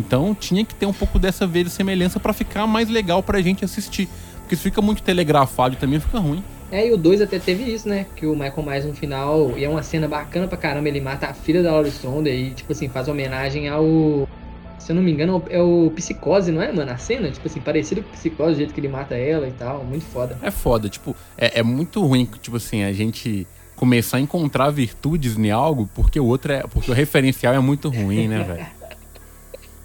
Então 0.00 0.34
tinha 0.34 0.64
que 0.64 0.74
ter 0.74 0.86
um 0.86 0.92
pouco 0.92 1.18
dessa 1.18 1.48
semelhança 1.68 2.18
para 2.18 2.32
ficar 2.32 2.66
mais 2.66 2.88
legal 2.88 3.22
pra 3.22 3.40
gente 3.42 3.64
assistir. 3.64 4.08
Porque 4.40 4.56
se 4.56 4.62
fica 4.62 4.80
muito 4.80 5.02
telegrafado 5.02 5.76
também 5.76 6.00
fica 6.00 6.18
ruim. 6.18 6.42
É, 6.72 6.86
e 6.86 6.92
o 6.92 6.96
2 6.96 7.20
até 7.20 7.38
teve 7.38 7.64
isso, 7.64 7.88
né? 7.88 8.06
Que 8.16 8.26
o 8.26 8.32
Michael 8.32 8.62
Myers 8.62 8.84
no 8.84 8.94
final, 8.94 9.58
e 9.58 9.64
é 9.64 9.68
uma 9.68 9.82
cena 9.82 10.06
bacana 10.08 10.46
pra 10.46 10.56
caramba, 10.56 10.88
ele 10.88 11.00
mata 11.00 11.26
a 11.26 11.34
filha 11.34 11.62
da 11.62 11.72
Laura 11.72 11.88
Strode 11.88 12.30
e, 12.30 12.50
tipo 12.50 12.72
assim, 12.72 12.88
faz 12.88 13.08
homenagem 13.08 13.68
ao. 13.68 14.28
Se 14.78 14.92
eu 14.92 14.96
não 14.96 15.02
me 15.02 15.12
engano, 15.12 15.42
é 15.50 15.60
o 15.60 15.92
Psicose, 15.94 16.50
não 16.50 16.62
é, 16.62 16.72
mano? 16.72 16.90
A 16.90 16.96
cena, 16.96 17.30
tipo 17.30 17.46
assim, 17.46 17.60
parecido 17.60 18.02
com 18.02 18.10
Psicose, 18.12 18.52
o 18.52 18.56
jeito 18.56 18.72
que 18.72 18.80
ele 18.80 18.88
mata 18.88 19.14
ela 19.14 19.46
e 19.46 19.52
tal. 19.52 19.84
Muito 19.84 20.04
foda. 20.06 20.38
É 20.42 20.50
foda, 20.50 20.88
tipo, 20.88 21.14
é, 21.36 21.58
é 21.58 21.62
muito 21.62 22.04
ruim, 22.04 22.26
tipo 22.40 22.56
assim, 22.56 22.82
a 22.84 22.92
gente 22.92 23.46
começar 23.76 24.18
a 24.18 24.20
encontrar 24.20 24.70
virtudes 24.70 25.36
em 25.36 25.50
algo 25.50 25.88
porque 25.94 26.18
o 26.20 26.26
outro 26.26 26.52
é. 26.52 26.62
Porque 26.62 26.90
o 26.90 26.94
referencial 26.94 27.52
é 27.52 27.60
muito 27.60 27.88
ruim, 27.88 28.28
né, 28.28 28.42
velho? 28.46 28.79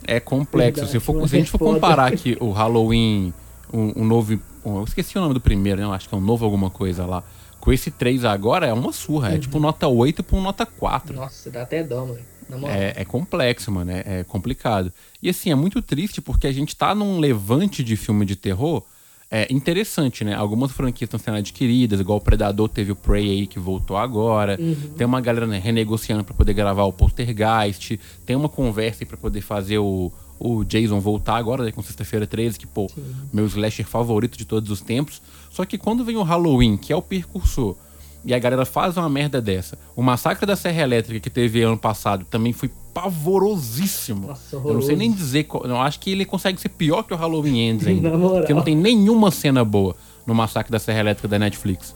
É 0.08 0.20
complexo. 0.20 0.82
Verdade, 0.82 0.92
se, 0.92 1.00
for, 1.00 1.28
se 1.28 1.36
a 1.36 1.40
gente 1.40 1.52
for 1.52 1.60
comparar 1.60 2.12
aqui 2.12 2.38
o 2.40 2.52
Halloween, 2.52 3.34
um, 3.74 4.02
um 4.02 4.06
novo. 4.06 4.40
Eu 4.66 4.84
esqueci 4.84 5.18
o 5.18 5.22
nome 5.22 5.34
do 5.34 5.42
primeiro, 5.42 5.82
né? 5.82 5.96
Acho 5.96 6.10
que 6.10 6.16
é 6.16 6.18
um 6.18 6.22
novo 6.22 6.46
alguma 6.46 6.70
coisa 6.70 7.06
lá. 7.06 7.24
Com 7.60 7.72
esse 7.72 7.90
3 7.92 8.26
agora 8.26 8.68
é 8.68 8.74
uma 8.74 8.92
surra. 8.92 9.30
Uhum. 9.30 9.36
É 9.36 9.40
tipo 9.40 9.60
nota 9.60 9.88
8 9.88 10.24
pra 10.24 10.38
um 10.38 10.42
nota 10.42 10.66
4. 10.66 11.16
Nossa, 11.16 11.50
dá 11.50 11.64
até 11.64 11.84
dó, 11.84 12.06
mano. 12.06 12.20
É, 12.68 13.02
é, 13.02 13.06
complexo, 13.06 13.72
mano. 13.72 13.92
É, 13.92 14.20
é 14.20 14.24
complicado. 14.24 14.94
E 15.22 15.30
assim, 15.30 15.52
é 15.52 15.56
muito 15.56 15.82
triste 15.82 16.22
porque 16.22 16.46
a 16.46 16.52
gente 16.52 16.76
tá 16.76 16.94
num 16.94 17.20
levante 17.20 17.84
de 17.84 17.96
filme 17.96 18.26
de 18.26 18.36
terror 18.36 18.84
é 19.30 19.52
interessante, 19.52 20.24
né? 20.24 20.34
Algumas 20.36 20.72
franquias 20.72 21.08
estão 21.08 21.20
sendo 21.20 21.38
adquiridas, 21.38 22.00
igual 22.00 22.20
o 22.20 22.22
Predador 22.22 22.70
teve 22.70 22.92
o 22.92 22.96
Prey 22.96 23.32
aí 23.32 23.48
que 23.48 23.60
voltou 23.60 23.98
agora. 23.98 24.58
Uhum. 24.60 24.94
Tem 24.96 25.06
uma 25.06 25.20
galera 25.20 25.48
né, 25.48 25.60
renegociando 25.60 26.24
para 26.24 26.34
poder 26.34 26.54
gravar 26.54 26.84
o 26.84 26.94
Poltergeist. 26.94 28.00
Tem 28.26 28.36
uma 28.36 28.50
conversa 28.50 29.06
para 29.06 29.18
poder 29.18 29.42
fazer 29.42 29.80
o, 29.80 30.12
o 30.40 30.64
Jason 30.64 31.00
voltar 31.00 31.38
agora, 31.38 31.64
né, 31.64 31.72
com 31.72 31.82
Sexta-feira 31.82 32.28
13, 32.28 32.60
que, 32.60 32.68
pô, 32.68 32.88
Sim. 32.94 33.04
meu 33.34 33.46
slasher 33.48 33.86
favorito 33.86 34.38
de 34.38 34.46
todos 34.46 34.70
os 34.70 34.82
tempos. 34.82 35.22
Só 35.50 35.66
que 35.66 35.78
quando 35.78 36.06
vem 36.06 36.18
o 36.18 36.24
Halloween, 36.24 36.78
que 36.78 36.94
é 36.94 36.96
o 36.96 37.02
percursor, 37.02 37.76
e 38.24 38.34
a 38.34 38.40
galera 38.40 38.66
faz 38.66 38.98
uma 38.98 39.10
merda 39.10 39.42
dessa. 39.42 39.78
O 39.96 40.02
massacre 40.02 40.46
da 40.46 40.56
Serra 40.56 40.82
Elétrica 40.82 41.20
que 41.20 41.30
teve 41.30 41.62
ano 41.62 41.78
passado 41.78 42.26
também 42.26 42.54
foi 42.54 42.72
pavorosíssimo. 42.96 44.28
Nossa, 44.28 44.56
eu 44.56 44.74
não 44.74 44.82
sei 44.82 44.96
nem 44.96 45.12
dizer. 45.12 45.46
Eu 45.66 45.76
acho 45.76 46.00
que 46.00 46.10
ele 46.10 46.24
consegue 46.24 46.60
ser 46.62 46.70
pior 46.70 47.04
que 47.04 47.14
o 47.14 47.18
Halloween 47.18 47.60
Ends 47.60 47.86
ainda. 47.86 48.10
porque 48.10 48.54
não 48.54 48.62
tem 48.62 48.74
nenhuma 48.74 49.30
cena 49.32 49.66
boa 49.66 49.94
no 50.26 50.34
massacre 50.34 50.72
da 50.72 50.80
Serra 50.80 51.02
Elétrica 51.02 51.28
da 51.28 51.38
Netflix. 51.38 51.94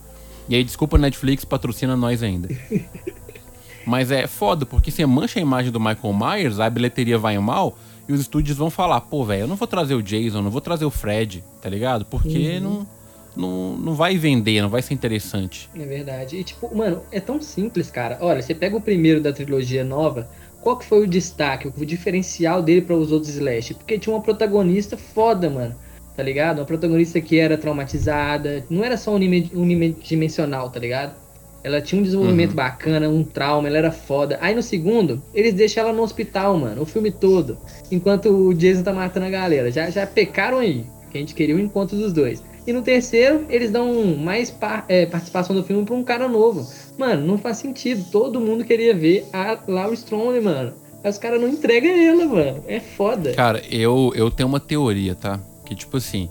E 0.50 0.56
aí, 0.56 0.63
desculpa, 0.63 0.98
Netflix, 0.98 1.46
patrocina 1.46 1.96
nós 1.96 2.22
ainda. 2.22 2.50
Mas 3.88 4.12
é 4.12 4.27
foda, 4.27 4.65
porque 4.65 4.91
você 4.91 5.06
mancha 5.06 5.39
a 5.39 5.41
imagem 5.41 5.72
do 5.72 5.79
Michael 5.79 6.13
Myers, 6.13 6.60
a 6.60 6.70
bilheteria 6.70 7.18
vai 7.18 7.38
mal, 7.39 7.77
e 8.08 8.12
os 8.12 8.20
estúdios 8.20 8.58
vão 8.58 8.70
falar, 8.70 9.00
pô, 9.01 9.24
velho, 9.24 9.44
eu 9.44 9.48
não 9.48 9.56
vou 9.56 9.68
trazer 9.68 9.96
o 9.96 10.03
Jason, 10.03 10.41
não 10.41 10.51
vou 10.51 10.60
trazer 10.60 10.84
o 10.84 10.91
Fred, 10.91 11.44
tá 11.62 11.70
ligado? 11.70 12.03
Porque 12.06 12.58
uhum. 12.58 12.60
não 12.60 12.88
não, 13.36 13.77
não 13.77 13.94
vai 13.94 14.18
vender, 14.18 14.62
não 14.62 14.70
vai 14.70 14.82
ser 14.82 14.94
interessante. 14.94 15.70
É 15.75 15.86
verdade. 15.86 16.36
E 16.36 16.44
tipo, 16.44 16.75
mano, 16.75 17.01
é 17.12 17.20
tão 17.20 17.41
simples, 17.41 17.89
cara. 17.89 18.18
Olha, 18.22 18.41
você 18.41 18.53
pega 18.53 18.75
o 18.75 18.82
primeiro 18.82 19.22
da 19.22 19.32
trilogia 19.32 19.84
nova, 19.84 20.27
qual 20.69 20.77
que 20.77 20.85
foi 20.85 21.03
o 21.03 21.07
destaque, 21.07 21.67
o 21.67 21.85
diferencial 21.85 22.61
dele 22.61 22.81
para 22.81 22.95
os 22.95 23.11
outros 23.11 23.33
Slash? 23.33 23.73
Porque 23.73 23.97
tinha 23.97 24.15
uma 24.15 24.21
protagonista 24.21 24.95
foda, 24.95 25.49
mano. 25.49 25.75
Tá 26.15 26.21
ligado? 26.21 26.59
Uma 26.59 26.65
protagonista 26.65 27.19
que 27.19 27.39
era 27.39 27.57
traumatizada, 27.57 28.63
não 28.69 28.83
era 28.83 28.95
só 28.95 29.11
unidimensional, 29.15 30.69
tá 30.69 30.79
ligado? 30.79 31.15
Ela 31.63 31.81
tinha 31.81 31.99
um 31.99 32.03
desenvolvimento 32.03 32.51
uhum. 32.51 32.55
bacana, 32.57 33.09
um 33.09 33.23
trauma, 33.23 33.67
ela 33.67 33.79
era 33.79 33.91
foda. 33.91 34.38
Aí 34.41 34.53
no 34.53 34.61
segundo, 34.61 35.23
eles 35.33 35.55
deixam 35.55 35.85
ela 35.85 35.93
no 35.93 36.03
hospital, 36.03 36.55
mano, 36.57 36.83
o 36.83 36.85
filme 36.85 37.09
todo. 37.09 37.57
Enquanto 37.91 38.29
o 38.29 38.53
Jason 38.53 38.83
tá 38.83 38.93
matando 38.93 39.25
a 39.25 39.29
galera. 39.29 39.71
Já, 39.71 39.89
já 39.89 40.05
pecaram 40.05 40.59
aí. 40.59 40.85
Que 41.09 41.17
a 41.17 41.21
gente 41.21 41.33
queria 41.33 41.55
o 41.55 41.59
encontro 41.59 41.97
dos 41.97 42.13
dois. 42.13 42.43
E 42.69 42.71
no 42.71 42.83
terceiro, 42.83 43.47
eles 43.49 43.71
dão 43.71 44.15
mais 44.15 44.51
par, 44.51 44.85
é, 44.88 45.03
participação 45.07 45.55
do 45.55 45.63
filme 45.63 45.83
pra 45.83 45.95
um 45.95 46.03
cara 46.03 46.27
novo. 46.27 46.71
Mano, 46.99 47.25
não 47.25 47.35
faz 47.35 47.57
sentido. 47.57 48.05
Todo 48.11 48.39
mundo 48.39 48.63
queria 48.63 48.95
ver 48.95 49.27
a 49.33 49.57
Laura 49.67 49.95
Strong, 49.95 50.39
mano. 50.39 50.73
Aí 51.03 51.09
os 51.09 51.17
caras 51.17 51.41
não 51.41 51.47
entregam 51.47 51.89
ela, 51.89 52.25
mano. 52.27 52.63
É 52.67 52.79
foda. 52.79 53.33
Cara, 53.33 53.59
eu, 53.71 54.11
eu 54.13 54.29
tenho 54.29 54.47
uma 54.47 54.59
teoria, 54.59 55.15
tá? 55.15 55.39
Que 55.65 55.73
tipo 55.73 55.97
assim. 55.97 56.29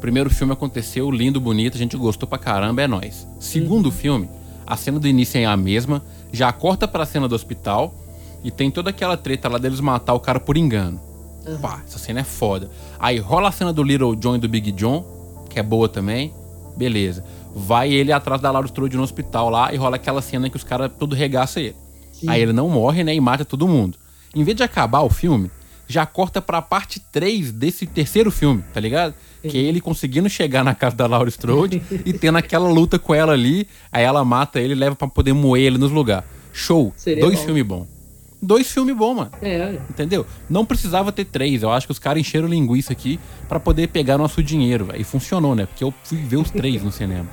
Primeiro 0.00 0.28
filme 0.28 0.52
aconteceu, 0.52 1.08
lindo, 1.08 1.40
bonito, 1.40 1.76
a 1.76 1.78
gente 1.78 1.96
gostou 1.96 2.28
pra 2.28 2.36
caramba, 2.36 2.82
é 2.82 2.88
nós. 2.88 3.24
Segundo 3.38 3.86
uhum. 3.86 3.92
filme, 3.92 4.28
a 4.66 4.76
cena 4.76 4.98
do 4.98 5.06
início 5.06 5.38
é 5.38 5.44
a 5.44 5.56
mesma, 5.56 6.02
já 6.32 6.52
corta 6.52 6.88
pra 6.88 7.06
cena 7.06 7.28
do 7.28 7.34
hospital 7.36 7.94
e 8.42 8.50
tem 8.50 8.72
toda 8.72 8.90
aquela 8.90 9.16
treta 9.16 9.48
lá 9.48 9.58
deles 9.58 9.78
matar 9.78 10.14
o 10.14 10.20
cara 10.20 10.40
por 10.40 10.56
engano. 10.56 11.00
Uhum. 11.46 11.58
Pá, 11.58 11.80
essa 11.86 11.98
cena 12.00 12.20
é 12.20 12.24
foda. 12.24 12.68
Aí 12.98 13.18
rola 13.18 13.50
a 13.50 13.52
cena 13.52 13.72
do 13.72 13.84
Little 13.84 14.16
John 14.16 14.34
e 14.34 14.38
do 14.38 14.48
Big 14.48 14.72
John, 14.72 15.19
que 15.50 15.58
é 15.58 15.62
boa 15.62 15.88
também. 15.88 16.32
Beleza. 16.76 17.22
Vai 17.54 17.92
ele 17.92 18.12
atrás 18.12 18.40
da 18.40 18.50
Laura 18.50 18.66
Strode 18.66 18.96
no 18.96 19.02
hospital 19.02 19.50
lá 19.50 19.74
e 19.74 19.76
rola 19.76 19.96
aquela 19.96 20.22
cena 20.22 20.48
que 20.48 20.56
os 20.56 20.64
caras 20.64 20.90
tudo 20.98 21.14
regaça 21.14 21.60
ele. 21.60 21.76
Sim. 22.12 22.28
Aí 22.30 22.40
ele 22.40 22.52
não 22.52 22.68
morre, 22.68 23.04
né? 23.04 23.14
E 23.14 23.20
mata 23.20 23.44
todo 23.44 23.68
mundo. 23.68 23.98
Em 24.34 24.44
vez 24.44 24.56
de 24.56 24.62
acabar 24.62 25.00
o 25.00 25.10
filme, 25.10 25.50
já 25.88 26.06
corta 26.06 26.40
pra 26.40 26.62
parte 26.62 27.00
3 27.12 27.50
desse 27.50 27.86
terceiro 27.86 28.30
filme, 28.30 28.62
tá 28.72 28.78
ligado? 28.78 29.14
Sim. 29.42 29.48
Que 29.48 29.58
é 29.58 29.60
ele 29.62 29.80
conseguindo 29.80 30.30
chegar 30.30 30.62
na 30.62 30.74
casa 30.74 30.94
da 30.94 31.06
Laura 31.06 31.28
Strode 31.28 31.82
e 32.06 32.12
tendo 32.12 32.38
aquela 32.38 32.68
luta 32.68 32.98
com 32.98 33.12
ela 33.12 33.32
ali. 33.32 33.66
Aí 33.90 34.04
ela 34.04 34.24
mata 34.24 34.60
ele 34.60 34.72
e 34.72 34.76
leva 34.76 34.94
para 34.94 35.08
poder 35.08 35.32
moer 35.32 35.64
ele 35.64 35.78
nos 35.78 35.90
lugares. 35.90 36.24
Show. 36.52 36.92
Seria 36.96 37.24
Dois 37.24 37.40
filmes 37.40 37.64
bons 37.64 37.99
dois 38.42 38.70
filmes 38.70 38.96
bons, 38.96 39.14
mano. 39.14 39.30
É. 39.42 39.78
Entendeu? 39.88 40.26
Não 40.48 40.64
precisava 40.64 41.12
ter 41.12 41.24
três. 41.24 41.62
Eu 41.62 41.70
acho 41.70 41.86
que 41.86 41.92
os 41.92 41.98
caras 41.98 42.20
encheram 42.20 42.48
linguiça 42.48 42.92
aqui 42.92 43.18
para 43.48 43.60
poder 43.60 43.88
pegar 43.88 44.18
nosso 44.18 44.42
dinheiro, 44.42 44.86
velho. 44.86 45.00
E 45.00 45.04
funcionou, 45.04 45.54
né? 45.54 45.66
Porque 45.66 45.84
eu 45.84 45.92
fui 46.04 46.18
ver 46.18 46.36
os 46.36 46.50
três 46.50 46.82
no 46.82 46.90
cinema. 46.90 47.26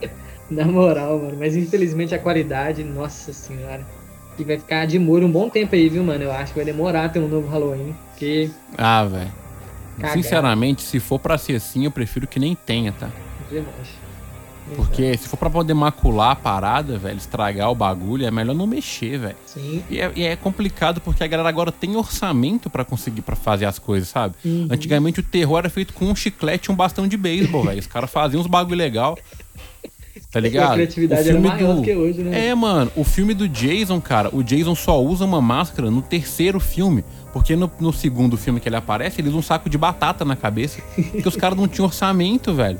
Na 0.50 0.64
moral, 0.64 1.18
mano. 1.18 1.36
Mas 1.38 1.56
infelizmente 1.56 2.14
a 2.14 2.18
qualidade, 2.18 2.82
nossa 2.82 3.32
senhora. 3.32 3.86
E 4.38 4.44
vai 4.44 4.56
ficar 4.56 4.86
de 4.86 4.98
muro 4.98 5.26
um 5.26 5.30
bom 5.30 5.48
tempo 5.48 5.74
aí, 5.74 5.88
viu, 5.88 6.04
mano? 6.04 6.24
Eu 6.24 6.32
acho 6.32 6.52
que 6.52 6.58
vai 6.58 6.64
demorar 6.64 7.08
ter 7.08 7.18
um 7.18 7.28
novo 7.28 7.48
Halloween. 7.48 7.94
Porque. 8.10 8.50
Ah, 8.76 9.04
velho. 9.04 9.32
Sinceramente, 10.12 10.82
se 10.82 11.00
for 11.00 11.18
para 11.18 11.36
ser 11.36 11.56
assim, 11.56 11.84
eu 11.84 11.90
prefiro 11.90 12.26
que 12.26 12.38
nem 12.38 12.54
tenha, 12.54 12.92
tá? 12.92 13.10
Porque 14.76 15.16
se 15.16 15.28
for 15.28 15.36
pra 15.36 15.50
poder 15.50 15.74
macular 15.74 16.32
a 16.32 16.36
parada, 16.36 16.98
velho, 16.98 17.16
estragar 17.16 17.70
o 17.70 17.74
bagulho, 17.74 18.26
é 18.26 18.30
melhor 18.30 18.54
não 18.54 18.66
mexer, 18.66 19.18
velho. 19.18 19.36
Sim. 19.46 19.82
E 19.90 20.00
é, 20.00 20.12
e 20.14 20.22
é, 20.24 20.36
complicado 20.36 21.00
porque 21.00 21.22
a 21.22 21.26
galera 21.26 21.48
agora 21.48 21.72
tem 21.72 21.96
orçamento 21.96 22.68
para 22.68 22.84
conseguir 22.84 23.22
para 23.22 23.36
fazer 23.36 23.64
as 23.64 23.78
coisas, 23.78 24.08
sabe? 24.08 24.34
Uhum. 24.44 24.68
Antigamente 24.70 25.20
o 25.20 25.22
terror 25.22 25.58
era 25.58 25.70
feito 25.70 25.92
com 25.92 26.06
um 26.06 26.14
chiclete 26.14 26.70
e 26.70 26.72
um 26.72 26.76
bastão 26.76 27.06
de 27.06 27.16
beisebol, 27.16 27.64
velho. 27.64 27.78
Os 27.78 27.86
caras 27.86 28.10
faziam 28.10 28.40
uns 28.40 28.46
bagulho 28.46 28.76
legal. 28.76 29.18
Tá 30.30 30.38
ligado? 30.40 30.72
A 30.72 30.74
criatividade 30.74 31.22
o 31.22 31.24
filme 31.24 31.48
era 31.48 31.56
maior 31.56 31.76
do... 31.76 31.82
que 31.82 31.94
hoje, 31.94 32.22
né? 32.22 32.48
É, 32.48 32.54
mano, 32.54 32.90
o 32.96 33.04
filme 33.04 33.34
do 33.34 33.48
Jason, 33.48 34.00
cara, 34.00 34.34
o 34.34 34.42
Jason 34.42 34.74
só 34.74 35.02
usa 35.02 35.24
uma 35.24 35.40
máscara 35.40 35.90
no 35.90 36.02
terceiro 36.02 36.60
filme. 36.60 37.04
Porque 37.32 37.54
no, 37.54 37.70
no 37.78 37.92
segundo 37.92 38.36
filme 38.36 38.58
que 38.58 38.68
ele 38.68 38.76
aparece, 38.76 39.20
ele 39.20 39.28
usa 39.28 39.38
um 39.38 39.42
saco 39.42 39.68
de 39.68 39.76
batata 39.76 40.24
na 40.24 40.34
cabeça. 40.34 40.80
Porque 40.94 41.28
os 41.28 41.36
caras 41.36 41.58
não 41.58 41.68
tinham 41.68 41.86
orçamento, 41.86 42.54
velho. 42.54 42.78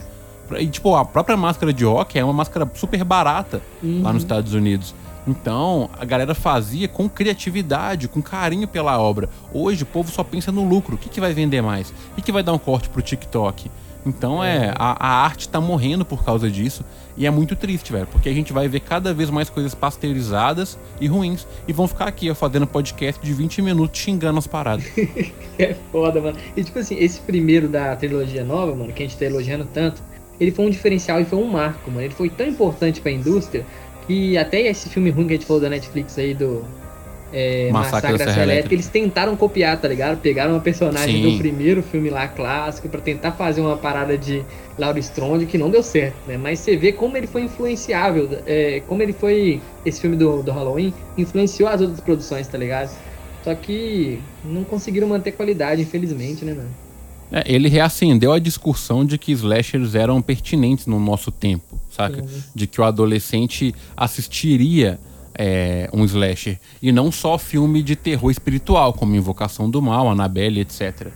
E, 0.59 0.67
tipo, 0.67 0.95
a 0.95 1.05
própria 1.05 1.37
máscara 1.37 1.73
de 1.73 1.85
hockey 1.85 2.19
é 2.19 2.25
uma 2.25 2.33
máscara 2.33 2.71
super 2.75 3.03
barata 3.05 3.61
uhum. 3.83 4.03
lá 4.03 4.13
nos 4.13 4.23
Estados 4.23 4.55
Unidos. 4.55 4.95
Então, 5.29 5.91
a 5.99 6.05
galera 6.07 6.35
fazia 6.35 6.89
com 6.89 7.07
criatividade, 7.09 8.09
com 8.09 8.23
carinho 8.23 8.67
pela 8.67 8.99
obra. 8.99 9.29
Hoje, 9.53 9.83
o 9.83 9.87
povo 9.87 10.11
só 10.11 10.25
pensa 10.25 10.51
no 10.51 10.67
lucro. 10.67 10.95
O 10.95 10.99
que, 10.99 11.11
que 11.11 11.21
vai 11.21 11.35
vender 11.35 11.61
mais? 11.61 11.91
O 11.91 12.15
que, 12.17 12.23
que 12.23 12.33
vai 12.33 12.43
dar 12.43 12.55
um 12.55 12.59
corte 12.59 12.89
pro 12.89 13.03
TikTok? 13.03 13.71
Então, 14.07 14.43
é, 14.43 14.73
a, 14.79 15.07
a 15.07 15.25
arte 15.25 15.47
tá 15.47 15.61
morrendo 15.61 16.03
por 16.03 16.25
causa 16.25 16.51
disso. 16.51 16.83
E 17.15 17.27
é 17.27 17.31
muito 17.31 17.55
triste, 17.55 17.93
velho. 17.93 18.07
Porque 18.07 18.29
a 18.29 18.33
gente 18.33 18.55
vai 18.55 18.69
ver 18.69 18.81
cada 18.81 19.13
vez 19.13 19.29
mais 19.29 19.51
coisas 19.51 19.75
pasteurizadas 19.75 20.79
e 20.99 21.07
ruins. 21.07 21.47
E 21.67 21.75
vão 21.75 21.87
ficar 21.87 22.07
aqui, 22.07 22.31
ó, 22.31 22.35
fazendo 22.35 22.67
podcast 22.67 23.23
de 23.23 23.33
20 23.35 23.61
minutos 23.61 24.01
xingando 24.01 24.39
as 24.39 24.47
paradas. 24.47 24.87
é 25.59 25.75
foda, 25.93 26.23
mano. 26.23 26.39
E, 26.57 26.65
tipo 26.65 26.79
assim, 26.79 26.97
esse 26.97 27.21
primeiro 27.21 27.69
da 27.69 27.95
trilogia 27.97 28.45
nova, 28.45 28.75
mano, 28.75 28.95
que 28.95 29.03
a 29.03 29.07
gente 29.07 29.19
tá 29.19 29.27
elogiando 29.27 29.67
tanto 29.67 30.01
ele 30.41 30.51
foi 30.51 30.67
um 30.67 30.71
diferencial 30.71 31.21
e 31.21 31.25
foi 31.25 31.39
um 31.39 31.47
marco, 31.47 31.91
mano. 31.91 32.03
Ele 32.03 32.15
foi 32.15 32.31
tão 32.31 32.47
importante 32.47 33.01
para 33.01 33.11
a 33.11 33.15
indústria 33.15 33.65
que 34.07 34.39
até 34.39 34.63
esse 34.63 34.89
filme 34.89 35.11
ruim 35.11 35.27
que 35.27 35.35
a 35.35 35.37
gente 35.37 35.47
falou 35.47 35.61
da 35.61 35.69
Netflix 35.69 36.19
aí 36.19 36.35
do 36.35 36.65
é, 37.33 37.71
Massacre, 37.71 38.17
da 38.17 38.25
Serra 38.25 38.43
Elétrica, 38.43 38.75
eles 38.75 38.89
tentaram 38.89 39.37
copiar, 39.37 39.79
tá 39.79 39.87
ligado? 39.87 40.19
Pegaram 40.19 40.53
uma 40.53 40.61
personagem 40.61 41.23
Sim. 41.23 41.33
do 41.33 41.39
primeiro 41.39 41.83
filme 41.83 42.09
lá 42.09 42.27
clássico 42.27 42.89
para 42.89 43.01
tentar 43.01 43.33
fazer 43.33 43.61
uma 43.61 43.77
parada 43.77 44.17
de 44.17 44.43
Laura 44.79 44.99
Strong 44.99 45.45
que 45.45 45.59
não 45.59 45.69
deu 45.69 45.83
certo, 45.83 46.17
né? 46.27 46.39
Mas 46.39 46.61
você 46.61 46.77
vê 46.77 46.93
como 46.93 47.17
ele 47.17 47.27
foi 47.27 47.43
influenciável, 47.43 48.29
é, 48.47 48.81
como 48.87 49.03
ele 49.03 49.13
foi 49.13 49.61
esse 49.85 50.01
filme 50.01 50.17
do, 50.17 50.43
do 50.43 50.51
Halloween 50.51 50.95
influenciou 51.19 51.69
as 51.69 51.81
outras 51.81 52.01
produções, 52.01 52.47
tá 52.47 52.57
ligado? 52.57 52.91
Só 53.45 53.55
que 53.55 54.21
não 54.45 54.65
conseguiram 54.65 55.09
manter 55.09 55.33
qualidade, 55.33 55.83
infelizmente, 55.83 56.45
né, 56.45 56.55
mano? 56.55 56.71
É, 57.31 57.45
ele 57.47 57.69
reacendeu 57.69 58.33
a 58.33 58.39
discussão 58.39 59.05
de 59.05 59.19
que 59.19 59.33
slashers 59.33 59.95
eram 59.95 60.21
pertinentes 60.23 60.87
no 60.87 60.99
nosso 60.99 61.31
tempo, 61.31 61.79
saca? 61.91 62.23
Uhum. 62.23 62.43
De 62.55 62.67
que 62.67 62.81
o 62.81 62.85
adolescente 62.85 63.75
assistiria 63.97 64.99
é, 65.35 65.89
um 65.93 66.05
slasher. 66.05 66.59
E 66.83 66.91
não 66.91 67.13
só 67.13 67.39
filme 67.39 67.83
de 67.83 67.95
terror 67.95 68.31
espiritual, 68.31 68.93
como 68.93 69.15
Invocação 69.15 69.71
do 69.71 69.81
Mal, 69.81 70.09
Annabelle, 70.11 70.61
etc. 70.61 71.09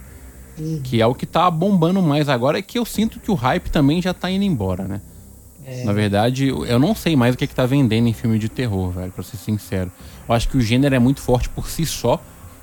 Uhum. 0.59 0.81
Que 0.85 1.01
é 1.01 1.07
o 1.07 1.15
que 1.15 1.27
tá 1.27 1.51
bombando 1.51 2.01
mais 2.01 2.29
agora, 2.29 2.59
é 2.59 2.63
que 2.63 2.79
eu 2.79 2.85
sinto 2.85 3.19
que 3.19 3.31
o 3.31 3.35
hype 3.35 3.71
também 3.71 4.01
já 4.01 4.15
tá 4.15 4.31
indo 4.31 4.45
embora, 4.45 4.85
né? 4.85 5.01
É. 5.65 5.85
Na 5.85 5.93
verdade, 5.93 6.49
eu 6.49 6.79
não 6.79 6.95
sei 6.95 7.17
mais 7.17 7.35
o 7.35 7.39
que, 7.39 7.45
é 7.45 7.47
que 7.47 7.55
tá 7.55 7.67
vendendo 7.67 8.09
em 8.09 8.13
filme 8.13 8.39
de 8.39 8.49
terror, 8.49 8.91
velho, 8.91 9.13
pra 9.13 9.23
ser 9.23 9.37
sincero. 9.37 9.91
Eu 10.29 10.35
acho 10.35 10.49
que 10.49 10.57
o 10.57 10.61
gênero 10.61 10.95
é 10.95 10.99
muito 10.99 11.21
forte 11.21 11.49
por 11.49 11.69
si 11.69 11.87
só. 11.87 12.21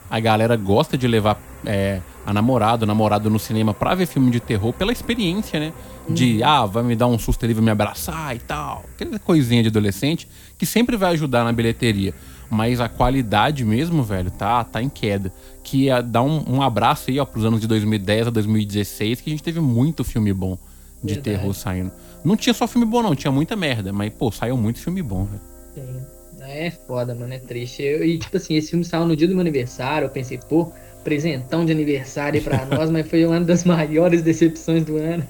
A 0.10 0.20
galera 0.20 0.56
gosta 0.56 0.98
de 0.98 1.08
levar 1.08 1.40
é, 1.66 2.02
a 2.26 2.34
namorada, 2.34 2.84
o 2.84 2.88
namorado 2.88 3.30
no 3.30 3.40
cinema 3.40 3.74
pra 3.74 3.96
ver 3.96 4.06
filme 4.06 4.32
de 4.32 4.40
terror 4.40 4.74
pela 4.74 4.92
experiência, 4.92 5.60
né? 5.60 5.74
De, 6.08 6.38
uhum. 6.38 6.48
ah, 6.48 6.66
vai 6.66 6.84
me 6.84 6.96
dar 6.96 7.08
um 7.08 7.20
susto 7.20 7.46
ali, 7.46 7.54
vai 7.54 7.64
me 7.64 7.72
abraçar 7.72 8.36
e 8.36 8.40
tal. 8.40 8.84
Aquela 8.96 9.20
coisinha 9.20 9.62
de 9.62 9.70
adolescente 9.70 10.28
que 10.58 10.66
sempre 10.66 10.98
vai 10.98 11.14
ajudar 11.14 11.44
na 11.44 11.52
bilheteria. 11.52 12.14
Mas 12.50 12.80
a 12.80 12.90
qualidade 12.90 13.64
mesmo, 13.64 14.02
velho, 14.02 14.32
tá, 14.32 14.64
tá 14.64 14.82
em 14.82 14.90
queda. 14.90 15.32
Que 15.64 15.90
é 15.90 16.02
dar 16.02 16.24
um, 16.24 16.44
um 16.48 16.62
abraço 16.62 17.12
aí, 17.12 17.20
ó, 17.20 17.26
pros 17.26 17.46
anos 17.46 17.62
de 17.62 17.68
2010 17.68 18.28
a 18.28 18.30
2016, 18.32 19.22
que 19.22 19.30
a 19.30 19.34
gente 19.34 19.44
teve 19.44 19.60
muito 19.60 20.04
filme 20.04 20.34
bom 20.34 20.58
de 21.04 21.14
Verdade. 21.14 21.38
terror 21.38 21.54
saindo. 21.54 21.92
Não 22.24 22.36
tinha 22.36 22.54
só 22.54 22.68
filme 22.68 22.86
bom, 22.86 23.04
não, 23.04 23.16
tinha 23.16 23.32
muita 23.32 23.56
merda, 23.56 23.94
mas, 23.94 24.12
pô, 24.12 24.32
saiu 24.32 24.58
muito 24.58 24.80
filme 24.80 25.02
bom, 25.02 25.26
velho. 25.26 25.42
Sim. 25.76 26.19
É 26.52 26.72
foda, 26.72 27.14
mano, 27.14 27.32
é 27.32 27.38
triste. 27.38 27.84
Eu, 27.84 28.04
e, 28.04 28.18
tipo 28.18 28.36
assim, 28.36 28.56
esse 28.56 28.72
filme 28.72 28.84
saiu 28.84 29.06
no 29.06 29.16
dia 29.16 29.28
do 29.28 29.34
meu 29.36 29.42
aniversário, 29.42 30.08
eu 30.08 30.10
pensei, 30.10 30.40
pô, 30.50 30.72
presentão 31.04 31.64
de 31.64 31.72
aniversário 31.72 32.42
para 32.42 32.66
nós, 32.66 32.90
mas 32.90 33.08
foi 33.08 33.24
uma 33.24 33.40
das 33.40 33.64
maiores 33.64 34.24
decepções 34.24 34.84
do 34.84 34.98
ano. 34.98 35.24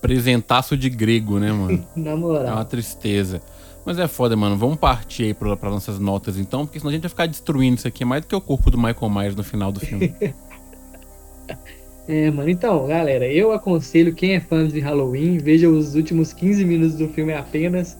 Presentaço 0.00 0.76
de 0.76 0.88
grego, 0.88 1.38
né, 1.38 1.52
mano? 1.52 1.86
Na 1.94 2.16
moral. 2.16 2.46
É 2.46 2.52
uma 2.52 2.64
tristeza. 2.64 3.42
Mas 3.84 3.98
é 3.98 4.08
foda, 4.08 4.34
mano. 4.34 4.56
Vamos 4.56 4.78
partir 4.78 5.24
aí 5.24 5.34
para 5.34 5.56
pra 5.56 5.70
nossas 5.70 5.98
notas 5.98 6.38
então, 6.38 6.64
porque 6.64 6.78
senão 6.78 6.90
a 6.90 6.92
gente 6.94 7.02
vai 7.02 7.10
ficar 7.10 7.26
destruindo 7.26 7.76
isso 7.76 7.86
aqui 7.86 8.04
mais 8.04 8.22
do 8.22 8.28
que 8.28 8.34
o 8.34 8.40
corpo 8.40 8.70
do 8.70 8.78
Michael 8.78 9.10
Myers 9.10 9.36
no 9.36 9.44
final 9.44 9.70
do 9.70 9.78
filme. 9.78 10.14
é, 12.08 12.30
mano. 12.30 12.48
Então, 12.48 12.86
galera, 12.86 13.30
eu 13.30 13.52
aconselho 13.52 14.14
quem 14.14 14.34
é 14.34 14.40
fã 14.40 14.66
de 14.66 14.80
Halloween, 14.80 15.38
veja 15.38 15.68
os 15.68 15.94
últimos 15.94 16.32
15 16.32 16.64
minutos 16.64 16.96
do 16.96 17.08
filme 17.08 17.34
apenas, 17.34 17.96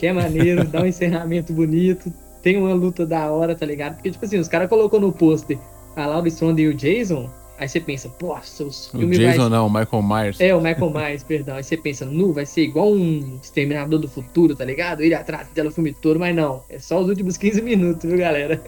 que 0.00 0.06
é 0.06 0.14
maneiro, 0.14 0.64
dá 0.64 0.80
um 0.80 0.86
encerramento 0.86 1.52
bonito, 1.52 2.10
tem 2.40 2.56
uma 2.56 2.72
luta 2.72 3.04
da 3.04 3.30
hora, 3.30 3.54
tá 3.54 3.66
ligado? 3.66 3.96
Porque, 3.96 4.10
tipo 4.10 4.24
assim, 4.24 4.38
os 4.38 4.48
caras 4.48 4.66
colocou 4.66 4.98
no 4.98 5.12
pôster 5.12 5.58
a 5.94 6.06
Laura 6.06 6.26
Strong 6.28 6.62
e 6.62 6.68
o 6.68 6.74
Jason, 6.74 7.28
aí 7.58 7.68
você 7.68 7.80
pensa, 7.80 8.08
pô, 8.08 8.34
os 8.34 8.86
filmes. 8.86 9.18
O 9.18 9.20
Jason 9.20 9.40
vai... 9.42 9.48
não, 9.50 9.66
o 9.66 9.70
Michael 9.70 10.02
Myers. 10.02 10.40
É, 10.40 10.54
o 10.54 10.60
Michael 10.62 10.90
Myers, 10.90 11.22
perdão. 11.22 11.56
Aí 11.56 11.62
você 11.62 11.76
pensa, 11.76 12.06
nu, 12.06 12.32
vai 12.32 12.46
ser 12.46 12.62
igual 12.62 12.90
um 12.90 13.38
Exterminador 13.42 13.98
do 13.98 14.08
Futuro, 14.08 14.56
tá 14.56 14.64
ligado? 14.64 15.02
Ele 15.02 15.14
atrás 15.14 15.46
dela 15.48 15.68
o 15.68 15.72
filme 15.72 15.92
todo, 15.92 16.18
mas 16.18 16.34
não. 16.34 16.62
É 16.70 16.78
só 16.78 16.98
os 16.98 17.06
últimos 17.06 17.36
15 17.36 17.60
minutos, 17.60 18.08
viu, 18.08 18.18
galera? 18.18 18.58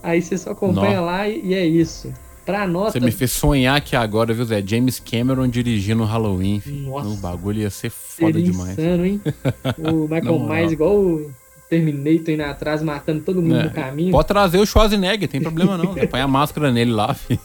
Aí 0.00 0.22
você 0.22 0.38
só 0.38 0.52
acompanha 0.52 1.00
Nossa. 1.00 1.00
lá 1.00 1.28
e, 1.28 1.40
e, 1.44 1.54
é 1.54 1.66
isso. 1.66 2.14
Pra 2.46 2.64
nota. 2.64 2.92
Você 2.92 3.00
me 3.00 3.10
fez 3.10 3.32
sonhar 3.32 3.76
aqui 3.76 3.96
agora, 3.96 4.32
viu, 4.32 4.44
Zé? 4.44 4.62
James 4.64 5.00
Cameron 5.00 5.48
dirigindo 5.48 6.04
Halloween. 6.04 6.62
Nossa. 6.64 7.08
O 7.08 7.16
bagulho 7.16 7.62
ia 7.62 7.70
ser 7.70 7.90
foda 7.90 8.40
demais. 8.40 8.78
Insano, 8.78 9.04
hein? 9.04 9.20
o 9.76 10.06
Michael 10.08 10.38
Myers, 10.38 10.70
igual 10.70 10.96
o 10.96 11.30
Terminator 11.68 12.30
indo 12.30 12.44
atrás, 12.44 12.82
matando 12.82 13.22
todo 13.22 13.42
mundo 13.42 13.56
é. 13.56 13.64
no 13.64 13.70
caminho. 13.72 14.12
Pode 14.12 14.28
trazer 14.28 14.58
o 14.58 14.64
Schwarzenegger, 14.64 15.28
tem 15.28 15.42
problema 15.42 15.76
não. 15.76 15.92
Põe 16.06 16.20
a 16.20 16.28
máscara 16.28 16.70
nele 16.70 16.92
lá, 16.92 17.12
filho. 17.14 17.40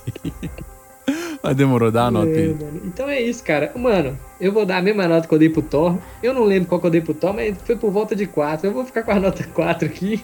Mas 1.42 1.56
demorou, 1.56 1.90
dá 1.90 2.06
a 2.06 2.12
nota 2.12 2.30
é, 2.30 2.38
aí. 2.38 2.56
Então 2.86 3.10
é 3.10 3.20
isso, 3.20 3.44
cara. 3.44 3.72
Mano, 3.76 4.16
eu 4.40 4.52
vou 4.52 4.68
dar 4.68 4.78
a 4.78 4.82
mesma 4.84 5.08
nota 5.08 5.28
que 5.28 5.34
eu 5.34 5.40
dei 5.40 5.50
pro 5.50 5.64
Thor. 5.64 5.98
Eu 6.22 6.32
não 6.32 6.44
lembro 6.44 6.70
qual 6.70 6.80
que 6.80 6.86
eu 6.86 6.92
dei 6.92 7.02
pro 7.02 7.16
Thor, 7.16 7.34
mas 7.34 7.58
foi 7.66 7.76
por 7.76 7.90
volta 7.90 8.16
de 8.16 8.28
4. 8.28 8.68
Eu 8.68 8.72
vou 8.72 8.86
ficar 8.86 9.02
com 9.02 9.10
a 9.10 9.18
nota 9.20 9.44
4 9.44 9.88
aqui. 9.88 10.24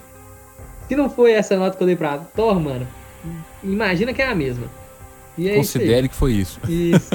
Se 0.88 0.96
não 0.96 1.10
foi 1.10 1.32
essa 1.32 1.58
nota 1.58 1.76
que 1.76 1.82
eu 1.82 1.88
dei 1.88 1.96
pra 1.96 2.20
Thor, 2.20 2.60
mano, 2.60 2.88
imagina 3.64 4.14
que 4.14 4.22
é 4.22 4.30
a 4.30 4.36
mesma. 4.36 4.68
É 5.40 5.56
Considere 5.56 6.10
que 6.10 6.16
foi 6.16 6.34
isso. 6.34 6.60
Isso. 6.68 7.10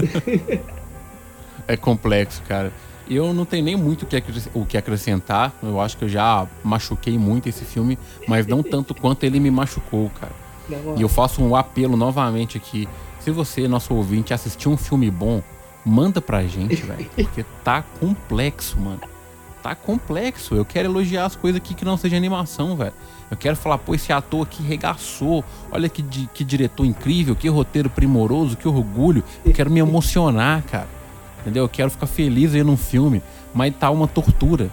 é 1.66 1.76
complexo, 1.76 2.42
cara. 2.46 2.72
Eu 3.11 3.35
não 3.35 3.44
tenho 3.44 3.64
nem 3.64 3.76
muito 3.76 4.07
o 4.55 4.64
que 4.64 4.76
acrescentar. 4.76 5.52
Eu 5.62 5.81
acho 5.81 5.96
que 5.96 6.05
eu 6.05 6.09
já 6.09 6.46
machuquei 6.62 7.18
muito 7.18 7.48
esse 7.48 7.64
filme, 7.64 7.98
mas 8.28 8.46
não 8.46 8.62
tanto 8.62 8.94
quanto 8.94 9.24
ele 9.24 9.40
me 9.40 9.50
machucou, 9.50 10.11
cara. 10.20 10.33
E 10.96 11.02
eu 11.02 11.09
faço 11.09 11.42
um 11.42 11.57
apelo 11.57 11.96
novamente 11.96 12.57
aqui. 12.57 12.88
Se 13.20 13.31
você, 13.31 13.66
nosso 13.68 13.94
ouvinte, 13.94 14.33
assistiu 14.33 14.70
um 14.70 14.76
filme 14.76 15.11
bom, 15.11 15.42
manda 15.85 16.20
pra 16.20 16.44
gente, 16.44 16.76
velho. 16.76 17.11
Porque 17.14 17.44
tá 17.64 17.83
complexo, 18.00 18.78
mano. 18.81 19.00
Tá 19.62 19.75
complexo. 19.75 20.55
Eu 20.57 20.64
quero 20.64 20.88
elogiar 20.88 21.25
as 21.25 21.37
coisas 21.37 21.61
aqui 21.61 21.72
que 21.75 21.85
não 21.85 21.96
seja 21.96 22.16
animação, 22.16 22.77
velho. 22.77 22.92
Eu 23.31 23.37
quero 23.37 23.57
falar, 23.57 23.79
pô, 23.79 23.94
esse 23.94 24.12
ator 24.12 24.42
aqui 24.42 24.62
regaçou. 24.62 25.44
Olha 25.70 25.88
que, 25.88 26.03
que 26.03 26.42
diretor 26.42 26.85
incrível, 26.85 27.37
que 27.37 27.48
roteiro 27.48 27.88
primoroso, 27.88 28.57
que 28.57 28.66
orgulho. 28.66 29.22
Eu 29.44 29.53
quero 29.53 29.70
me 29.70 29.81
emocionar, 29.81 30.62
cara. 30.64 30.88
Entendeu? 31.40 31.64
Eu 31.64 31.68
quero 31.68 31.90
ficar 31.90 32.07
feliz 32.07 32.55
aí 32.55 32.62
num 32.62 32.77
filme, 32.77 33.22
mas 33.55 33.75
tá 33.77 33.90
uma 33.90 34.07
tortura. 34.07 34.70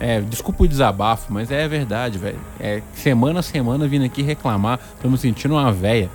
É, 0.00 0.20
desculpa 0.20 0.64
o 0.64 0.68
desabafo, 0.68 1.32
mas 1.32 1.50
é 1.50 1.66
verdade, 1.68 2.18
velho. 2.18 2.38
É 2.58 2.82
semana 2.94 3.40
a 3.40 3.42
semana 3.42 3.86
vindo 3.86 4.04
aqui 4.04 4.22
reclamar, 4.22 4.80
tô 5.00 5.08
me 5.08 5.16
sentindo 5.16 5.54
uma 5.54 5.72
véia. 5.72 6.10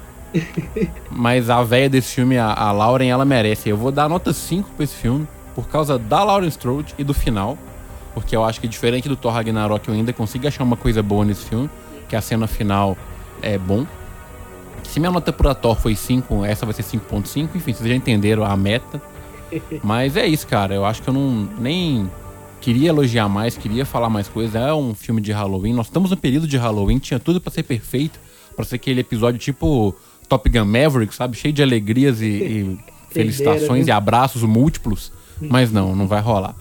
mas 1.09 1.49
a 1.49 1.63
véia 1.63 1.89
desse 1.89 2.15
filme, 2.15 2.37
a, 2.37 2.53
a 2.53 2.71
Lauren, 2.71 3.07
ela 3.07 3.25
merece. 3.25 3.69
Eu 3.69 3.77
vou 3.77 3.91
dar 3.91 4.09
nota 4.09 4.33
5 4.33 4.69
pra 4.75 4.83
esse 4.83 4.95
filme, 4.95 5.27
por 5.55 5.67
causa 5.67 5.97
da 5.97 6.23
Lauren 6.23 6.47
Strode 6.47 6.95
e 6.97 7.03
do 7.03 7.13
final. 7.13 7.57
Porque 8.13 8.35
eu 8.35 8.43
acho 8.43 8.59
que 8.59 8.67
diferente 8.67 9.07
do 9.07 9.15
Thor 9.15 9.31
Ragnarok, 9.31 9.87
eu 9.87 9.93
ainda 9.93 10.11
consigo 10.11 10.47
achar 10.47 10.63
uma 10.63 10.75
coisa 10.75 11.01
boa 11.01 11.23
nesse 11.23 11.45
filme, 11.45 11.69
que 12.07 12.15
a 12.15 12.21
cena 12.21 12.47
final 12.47 12.97
é 13.41 13.57
bom. 13.57 13.85
Se 14.83 14.99
minha 14.99 15.11
nota 15.11 15.31
pra 15.31 15.53
Thor 15.53 15.75
foi 15.75 15.95
5, 15.95 16.43
essa 16.45 16.65
vai 16.65 16.73
ser 16.73 16.83
5.5. 16.83 17.49
Enfim, 17.55 17.73
vocês 17.73 17.87
já 17.87 17.95
entenderam 17.95 18.43
a 18.43 18.57
meta. 18.57 19.01
Mas 19.83 20.17
é 20.17 20.25
isso, 20.25 20.47
cara. 20.47 20.73
Eu 20.73 20.85
acho 20.85 21.01
que 21.01 21.09
eu 21.09 21.13
não 21.13 21.47
nem 21.59 22.09
queria 22.59 22.89
elogiar 22.89 23.29
mais, 23.29 23.57
queria 23.57 23.85
falar 23.85 24.09
mais 24.09 24.27
coisas. 24.27 24.55
É 24.55 24.73
um 24.73 24.93
filme 24.93 25.21
de 25.21 25.31
Halloween. 25.31 25.73
Nós 25.73 25.87
estamos 25.87 26.09
no 26.09 26.17
período 26.17 26.47
de 26.47 26.57
Halloween, 26.57 26.97
tinha 26.97 27.19
tudo 27.19 27.39
para 27.39 27.51
ser 27.51 27.63
perfeito, 27.63 28.19
para 28.55 28.65
ser 28.65 28.75
aquele 28.75 29.01
episódio 29.01 29.39
tipo 29.39 29.95
Top 30.27 30.49
Gun 30.49 30.65
Maverick, 30.65 31.13
sabe? 31.13 31.37
Cheio 31.37 31.53
de 31.53 31.61
alegrias 31.61 32.21
e, 32.21 32.25
e 32.25 32.79
felicitações 33.13 33.87
e 33.87 33.91
abraços 33.91 34.43
múltiplos. 34.43 35.11
Mas 35.41 35.71
não, 35.71 35.95
não 35.95 36.07
vai 36.07 36.21
rolar. 36.21 36.55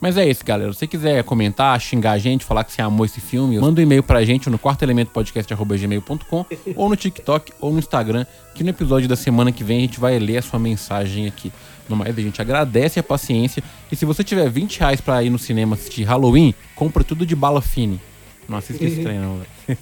Mas 0.00 0.16
é 0.16 0.28
isso, 0.28 0.44
galera. 0.44 0.72
Se 0.72 0.80
você 0.80 0.86
quiser 0.86 1.24
comentar, 1.24 1.80
xingar 1.80 2.12
a 2.12 2.18
gente, 2.18 2.44
falar 2.44 2.64
que 2.64 2.72
você 2.72 2.82
amou 2.82 3.06
esse 3.06 3.20
filme, 3.20 3.58
manda 3.58 3.80
um 3.80 3.82
e-mail 3.82 4.02
pra 4.02 4.24
gente 4.24 4.50
no 4.50 4.58
quartoelementopodcast.gmail.com 4.58 6.46
ou 6.74 6.88
no 6.88 6.96
TikTok 6.96 7.52
ou 7.60 7.72
no 7.72 7.78
Instagram, 7.78 8.26
que 8.54 8.62
no 8.62 8.70
episódio 8.70 9.08
da 9.08 9.16
semana 9.16 9.50
que 9.50 9.64
vem 9.64 9.78
a 9.78 9.80
gente 9.80 9.98
vai 9.98 10.18
ler 10.18 10.38
a 10.38 10.42
sua 10.42 10.58
mensagem 10.58 11.26
aqui. 11.26 11.50
No 11.88 11.96
mais, 11.96 12.16
a 12.16 12.20
gente 12.20 12.42
agradece 12.42 12.98
a 12.98 13.02
paciência. 13.02 13.62
E 13.90 13.96
se 13.96 14.04
você 14.04 14.22
tiver 14.22 14.50
20 14.50 14.80
reais 14.80 15.00
pra 15.00 15.22
ir 15.22 15.30
no 15.30 15.38
cinema 15.38 15.74
assistir 15.74 16.02
Halloween, 16.02 16.54
compra 16.74 17.02
tudo 17.02 17.24
de 17.24 17.34
bala 17.34 17.62
fine. 17.62 18.00
Não 18.48 18.58
assista 18.58 18.84
esse 18.84 19.02
trem, 19.02 19.18
não. 19.18 19.40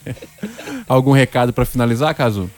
Algum 0.88 1.12
recado 1.12 1.52
para 1.52 1.64
finalizar, 1.64 2.14
Caso? 2.14 2.50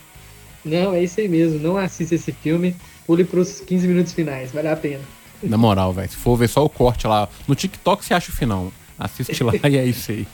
Não, 0.64 0.92
é 0.92 1.02
isso 1.02 1.20
aí 1.20 1.28
mesmo. 1.28 1.60
Não 1.60 1.76
assista 1.76 2.14
esse 2.16 2.32
filme. 2.32 2.76
Pule 3.06 3.24
pros 3.24 3.60
15 3.60 3.86
minutos 3.86 4.12
finais. 4.12 4.50
Vale 4.52 4.68
a 4.68 4.76
pena. 4.76 5.02
Na 5.42 5.56
moral, 5.56 5.92
velho. 5.92 6.08
Se 6.08 6.16
for 6.16 6.36
ver 6.36 6.48
só 6.48 6.64
o 6.64 6.68
corte 6.68 7.06
lá. 7.06 7.28
No 7.46 7.54
TikTok 7.54 8.04
você 8.04 8.14
acha 8.14 8.30
o 8.30 8.34
final. 8.34 8.72
Assiste 8.98 9.42
lá 9.42 9.52
e 9.68 9.76
é 9.76 9.84
isso 9.84 10.10
aí. 10.10 10.26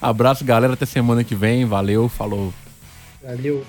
Abraço, 0.00 0.44
galera. 0.44 0.74
Até 0.74 0.86
semana 0.86 1.24
que 1.24 1.34
vem. 1.34 1.64
Valeu, 1.64 2.08
falou. 2.08 2.52
Valeu. 3.22 3.64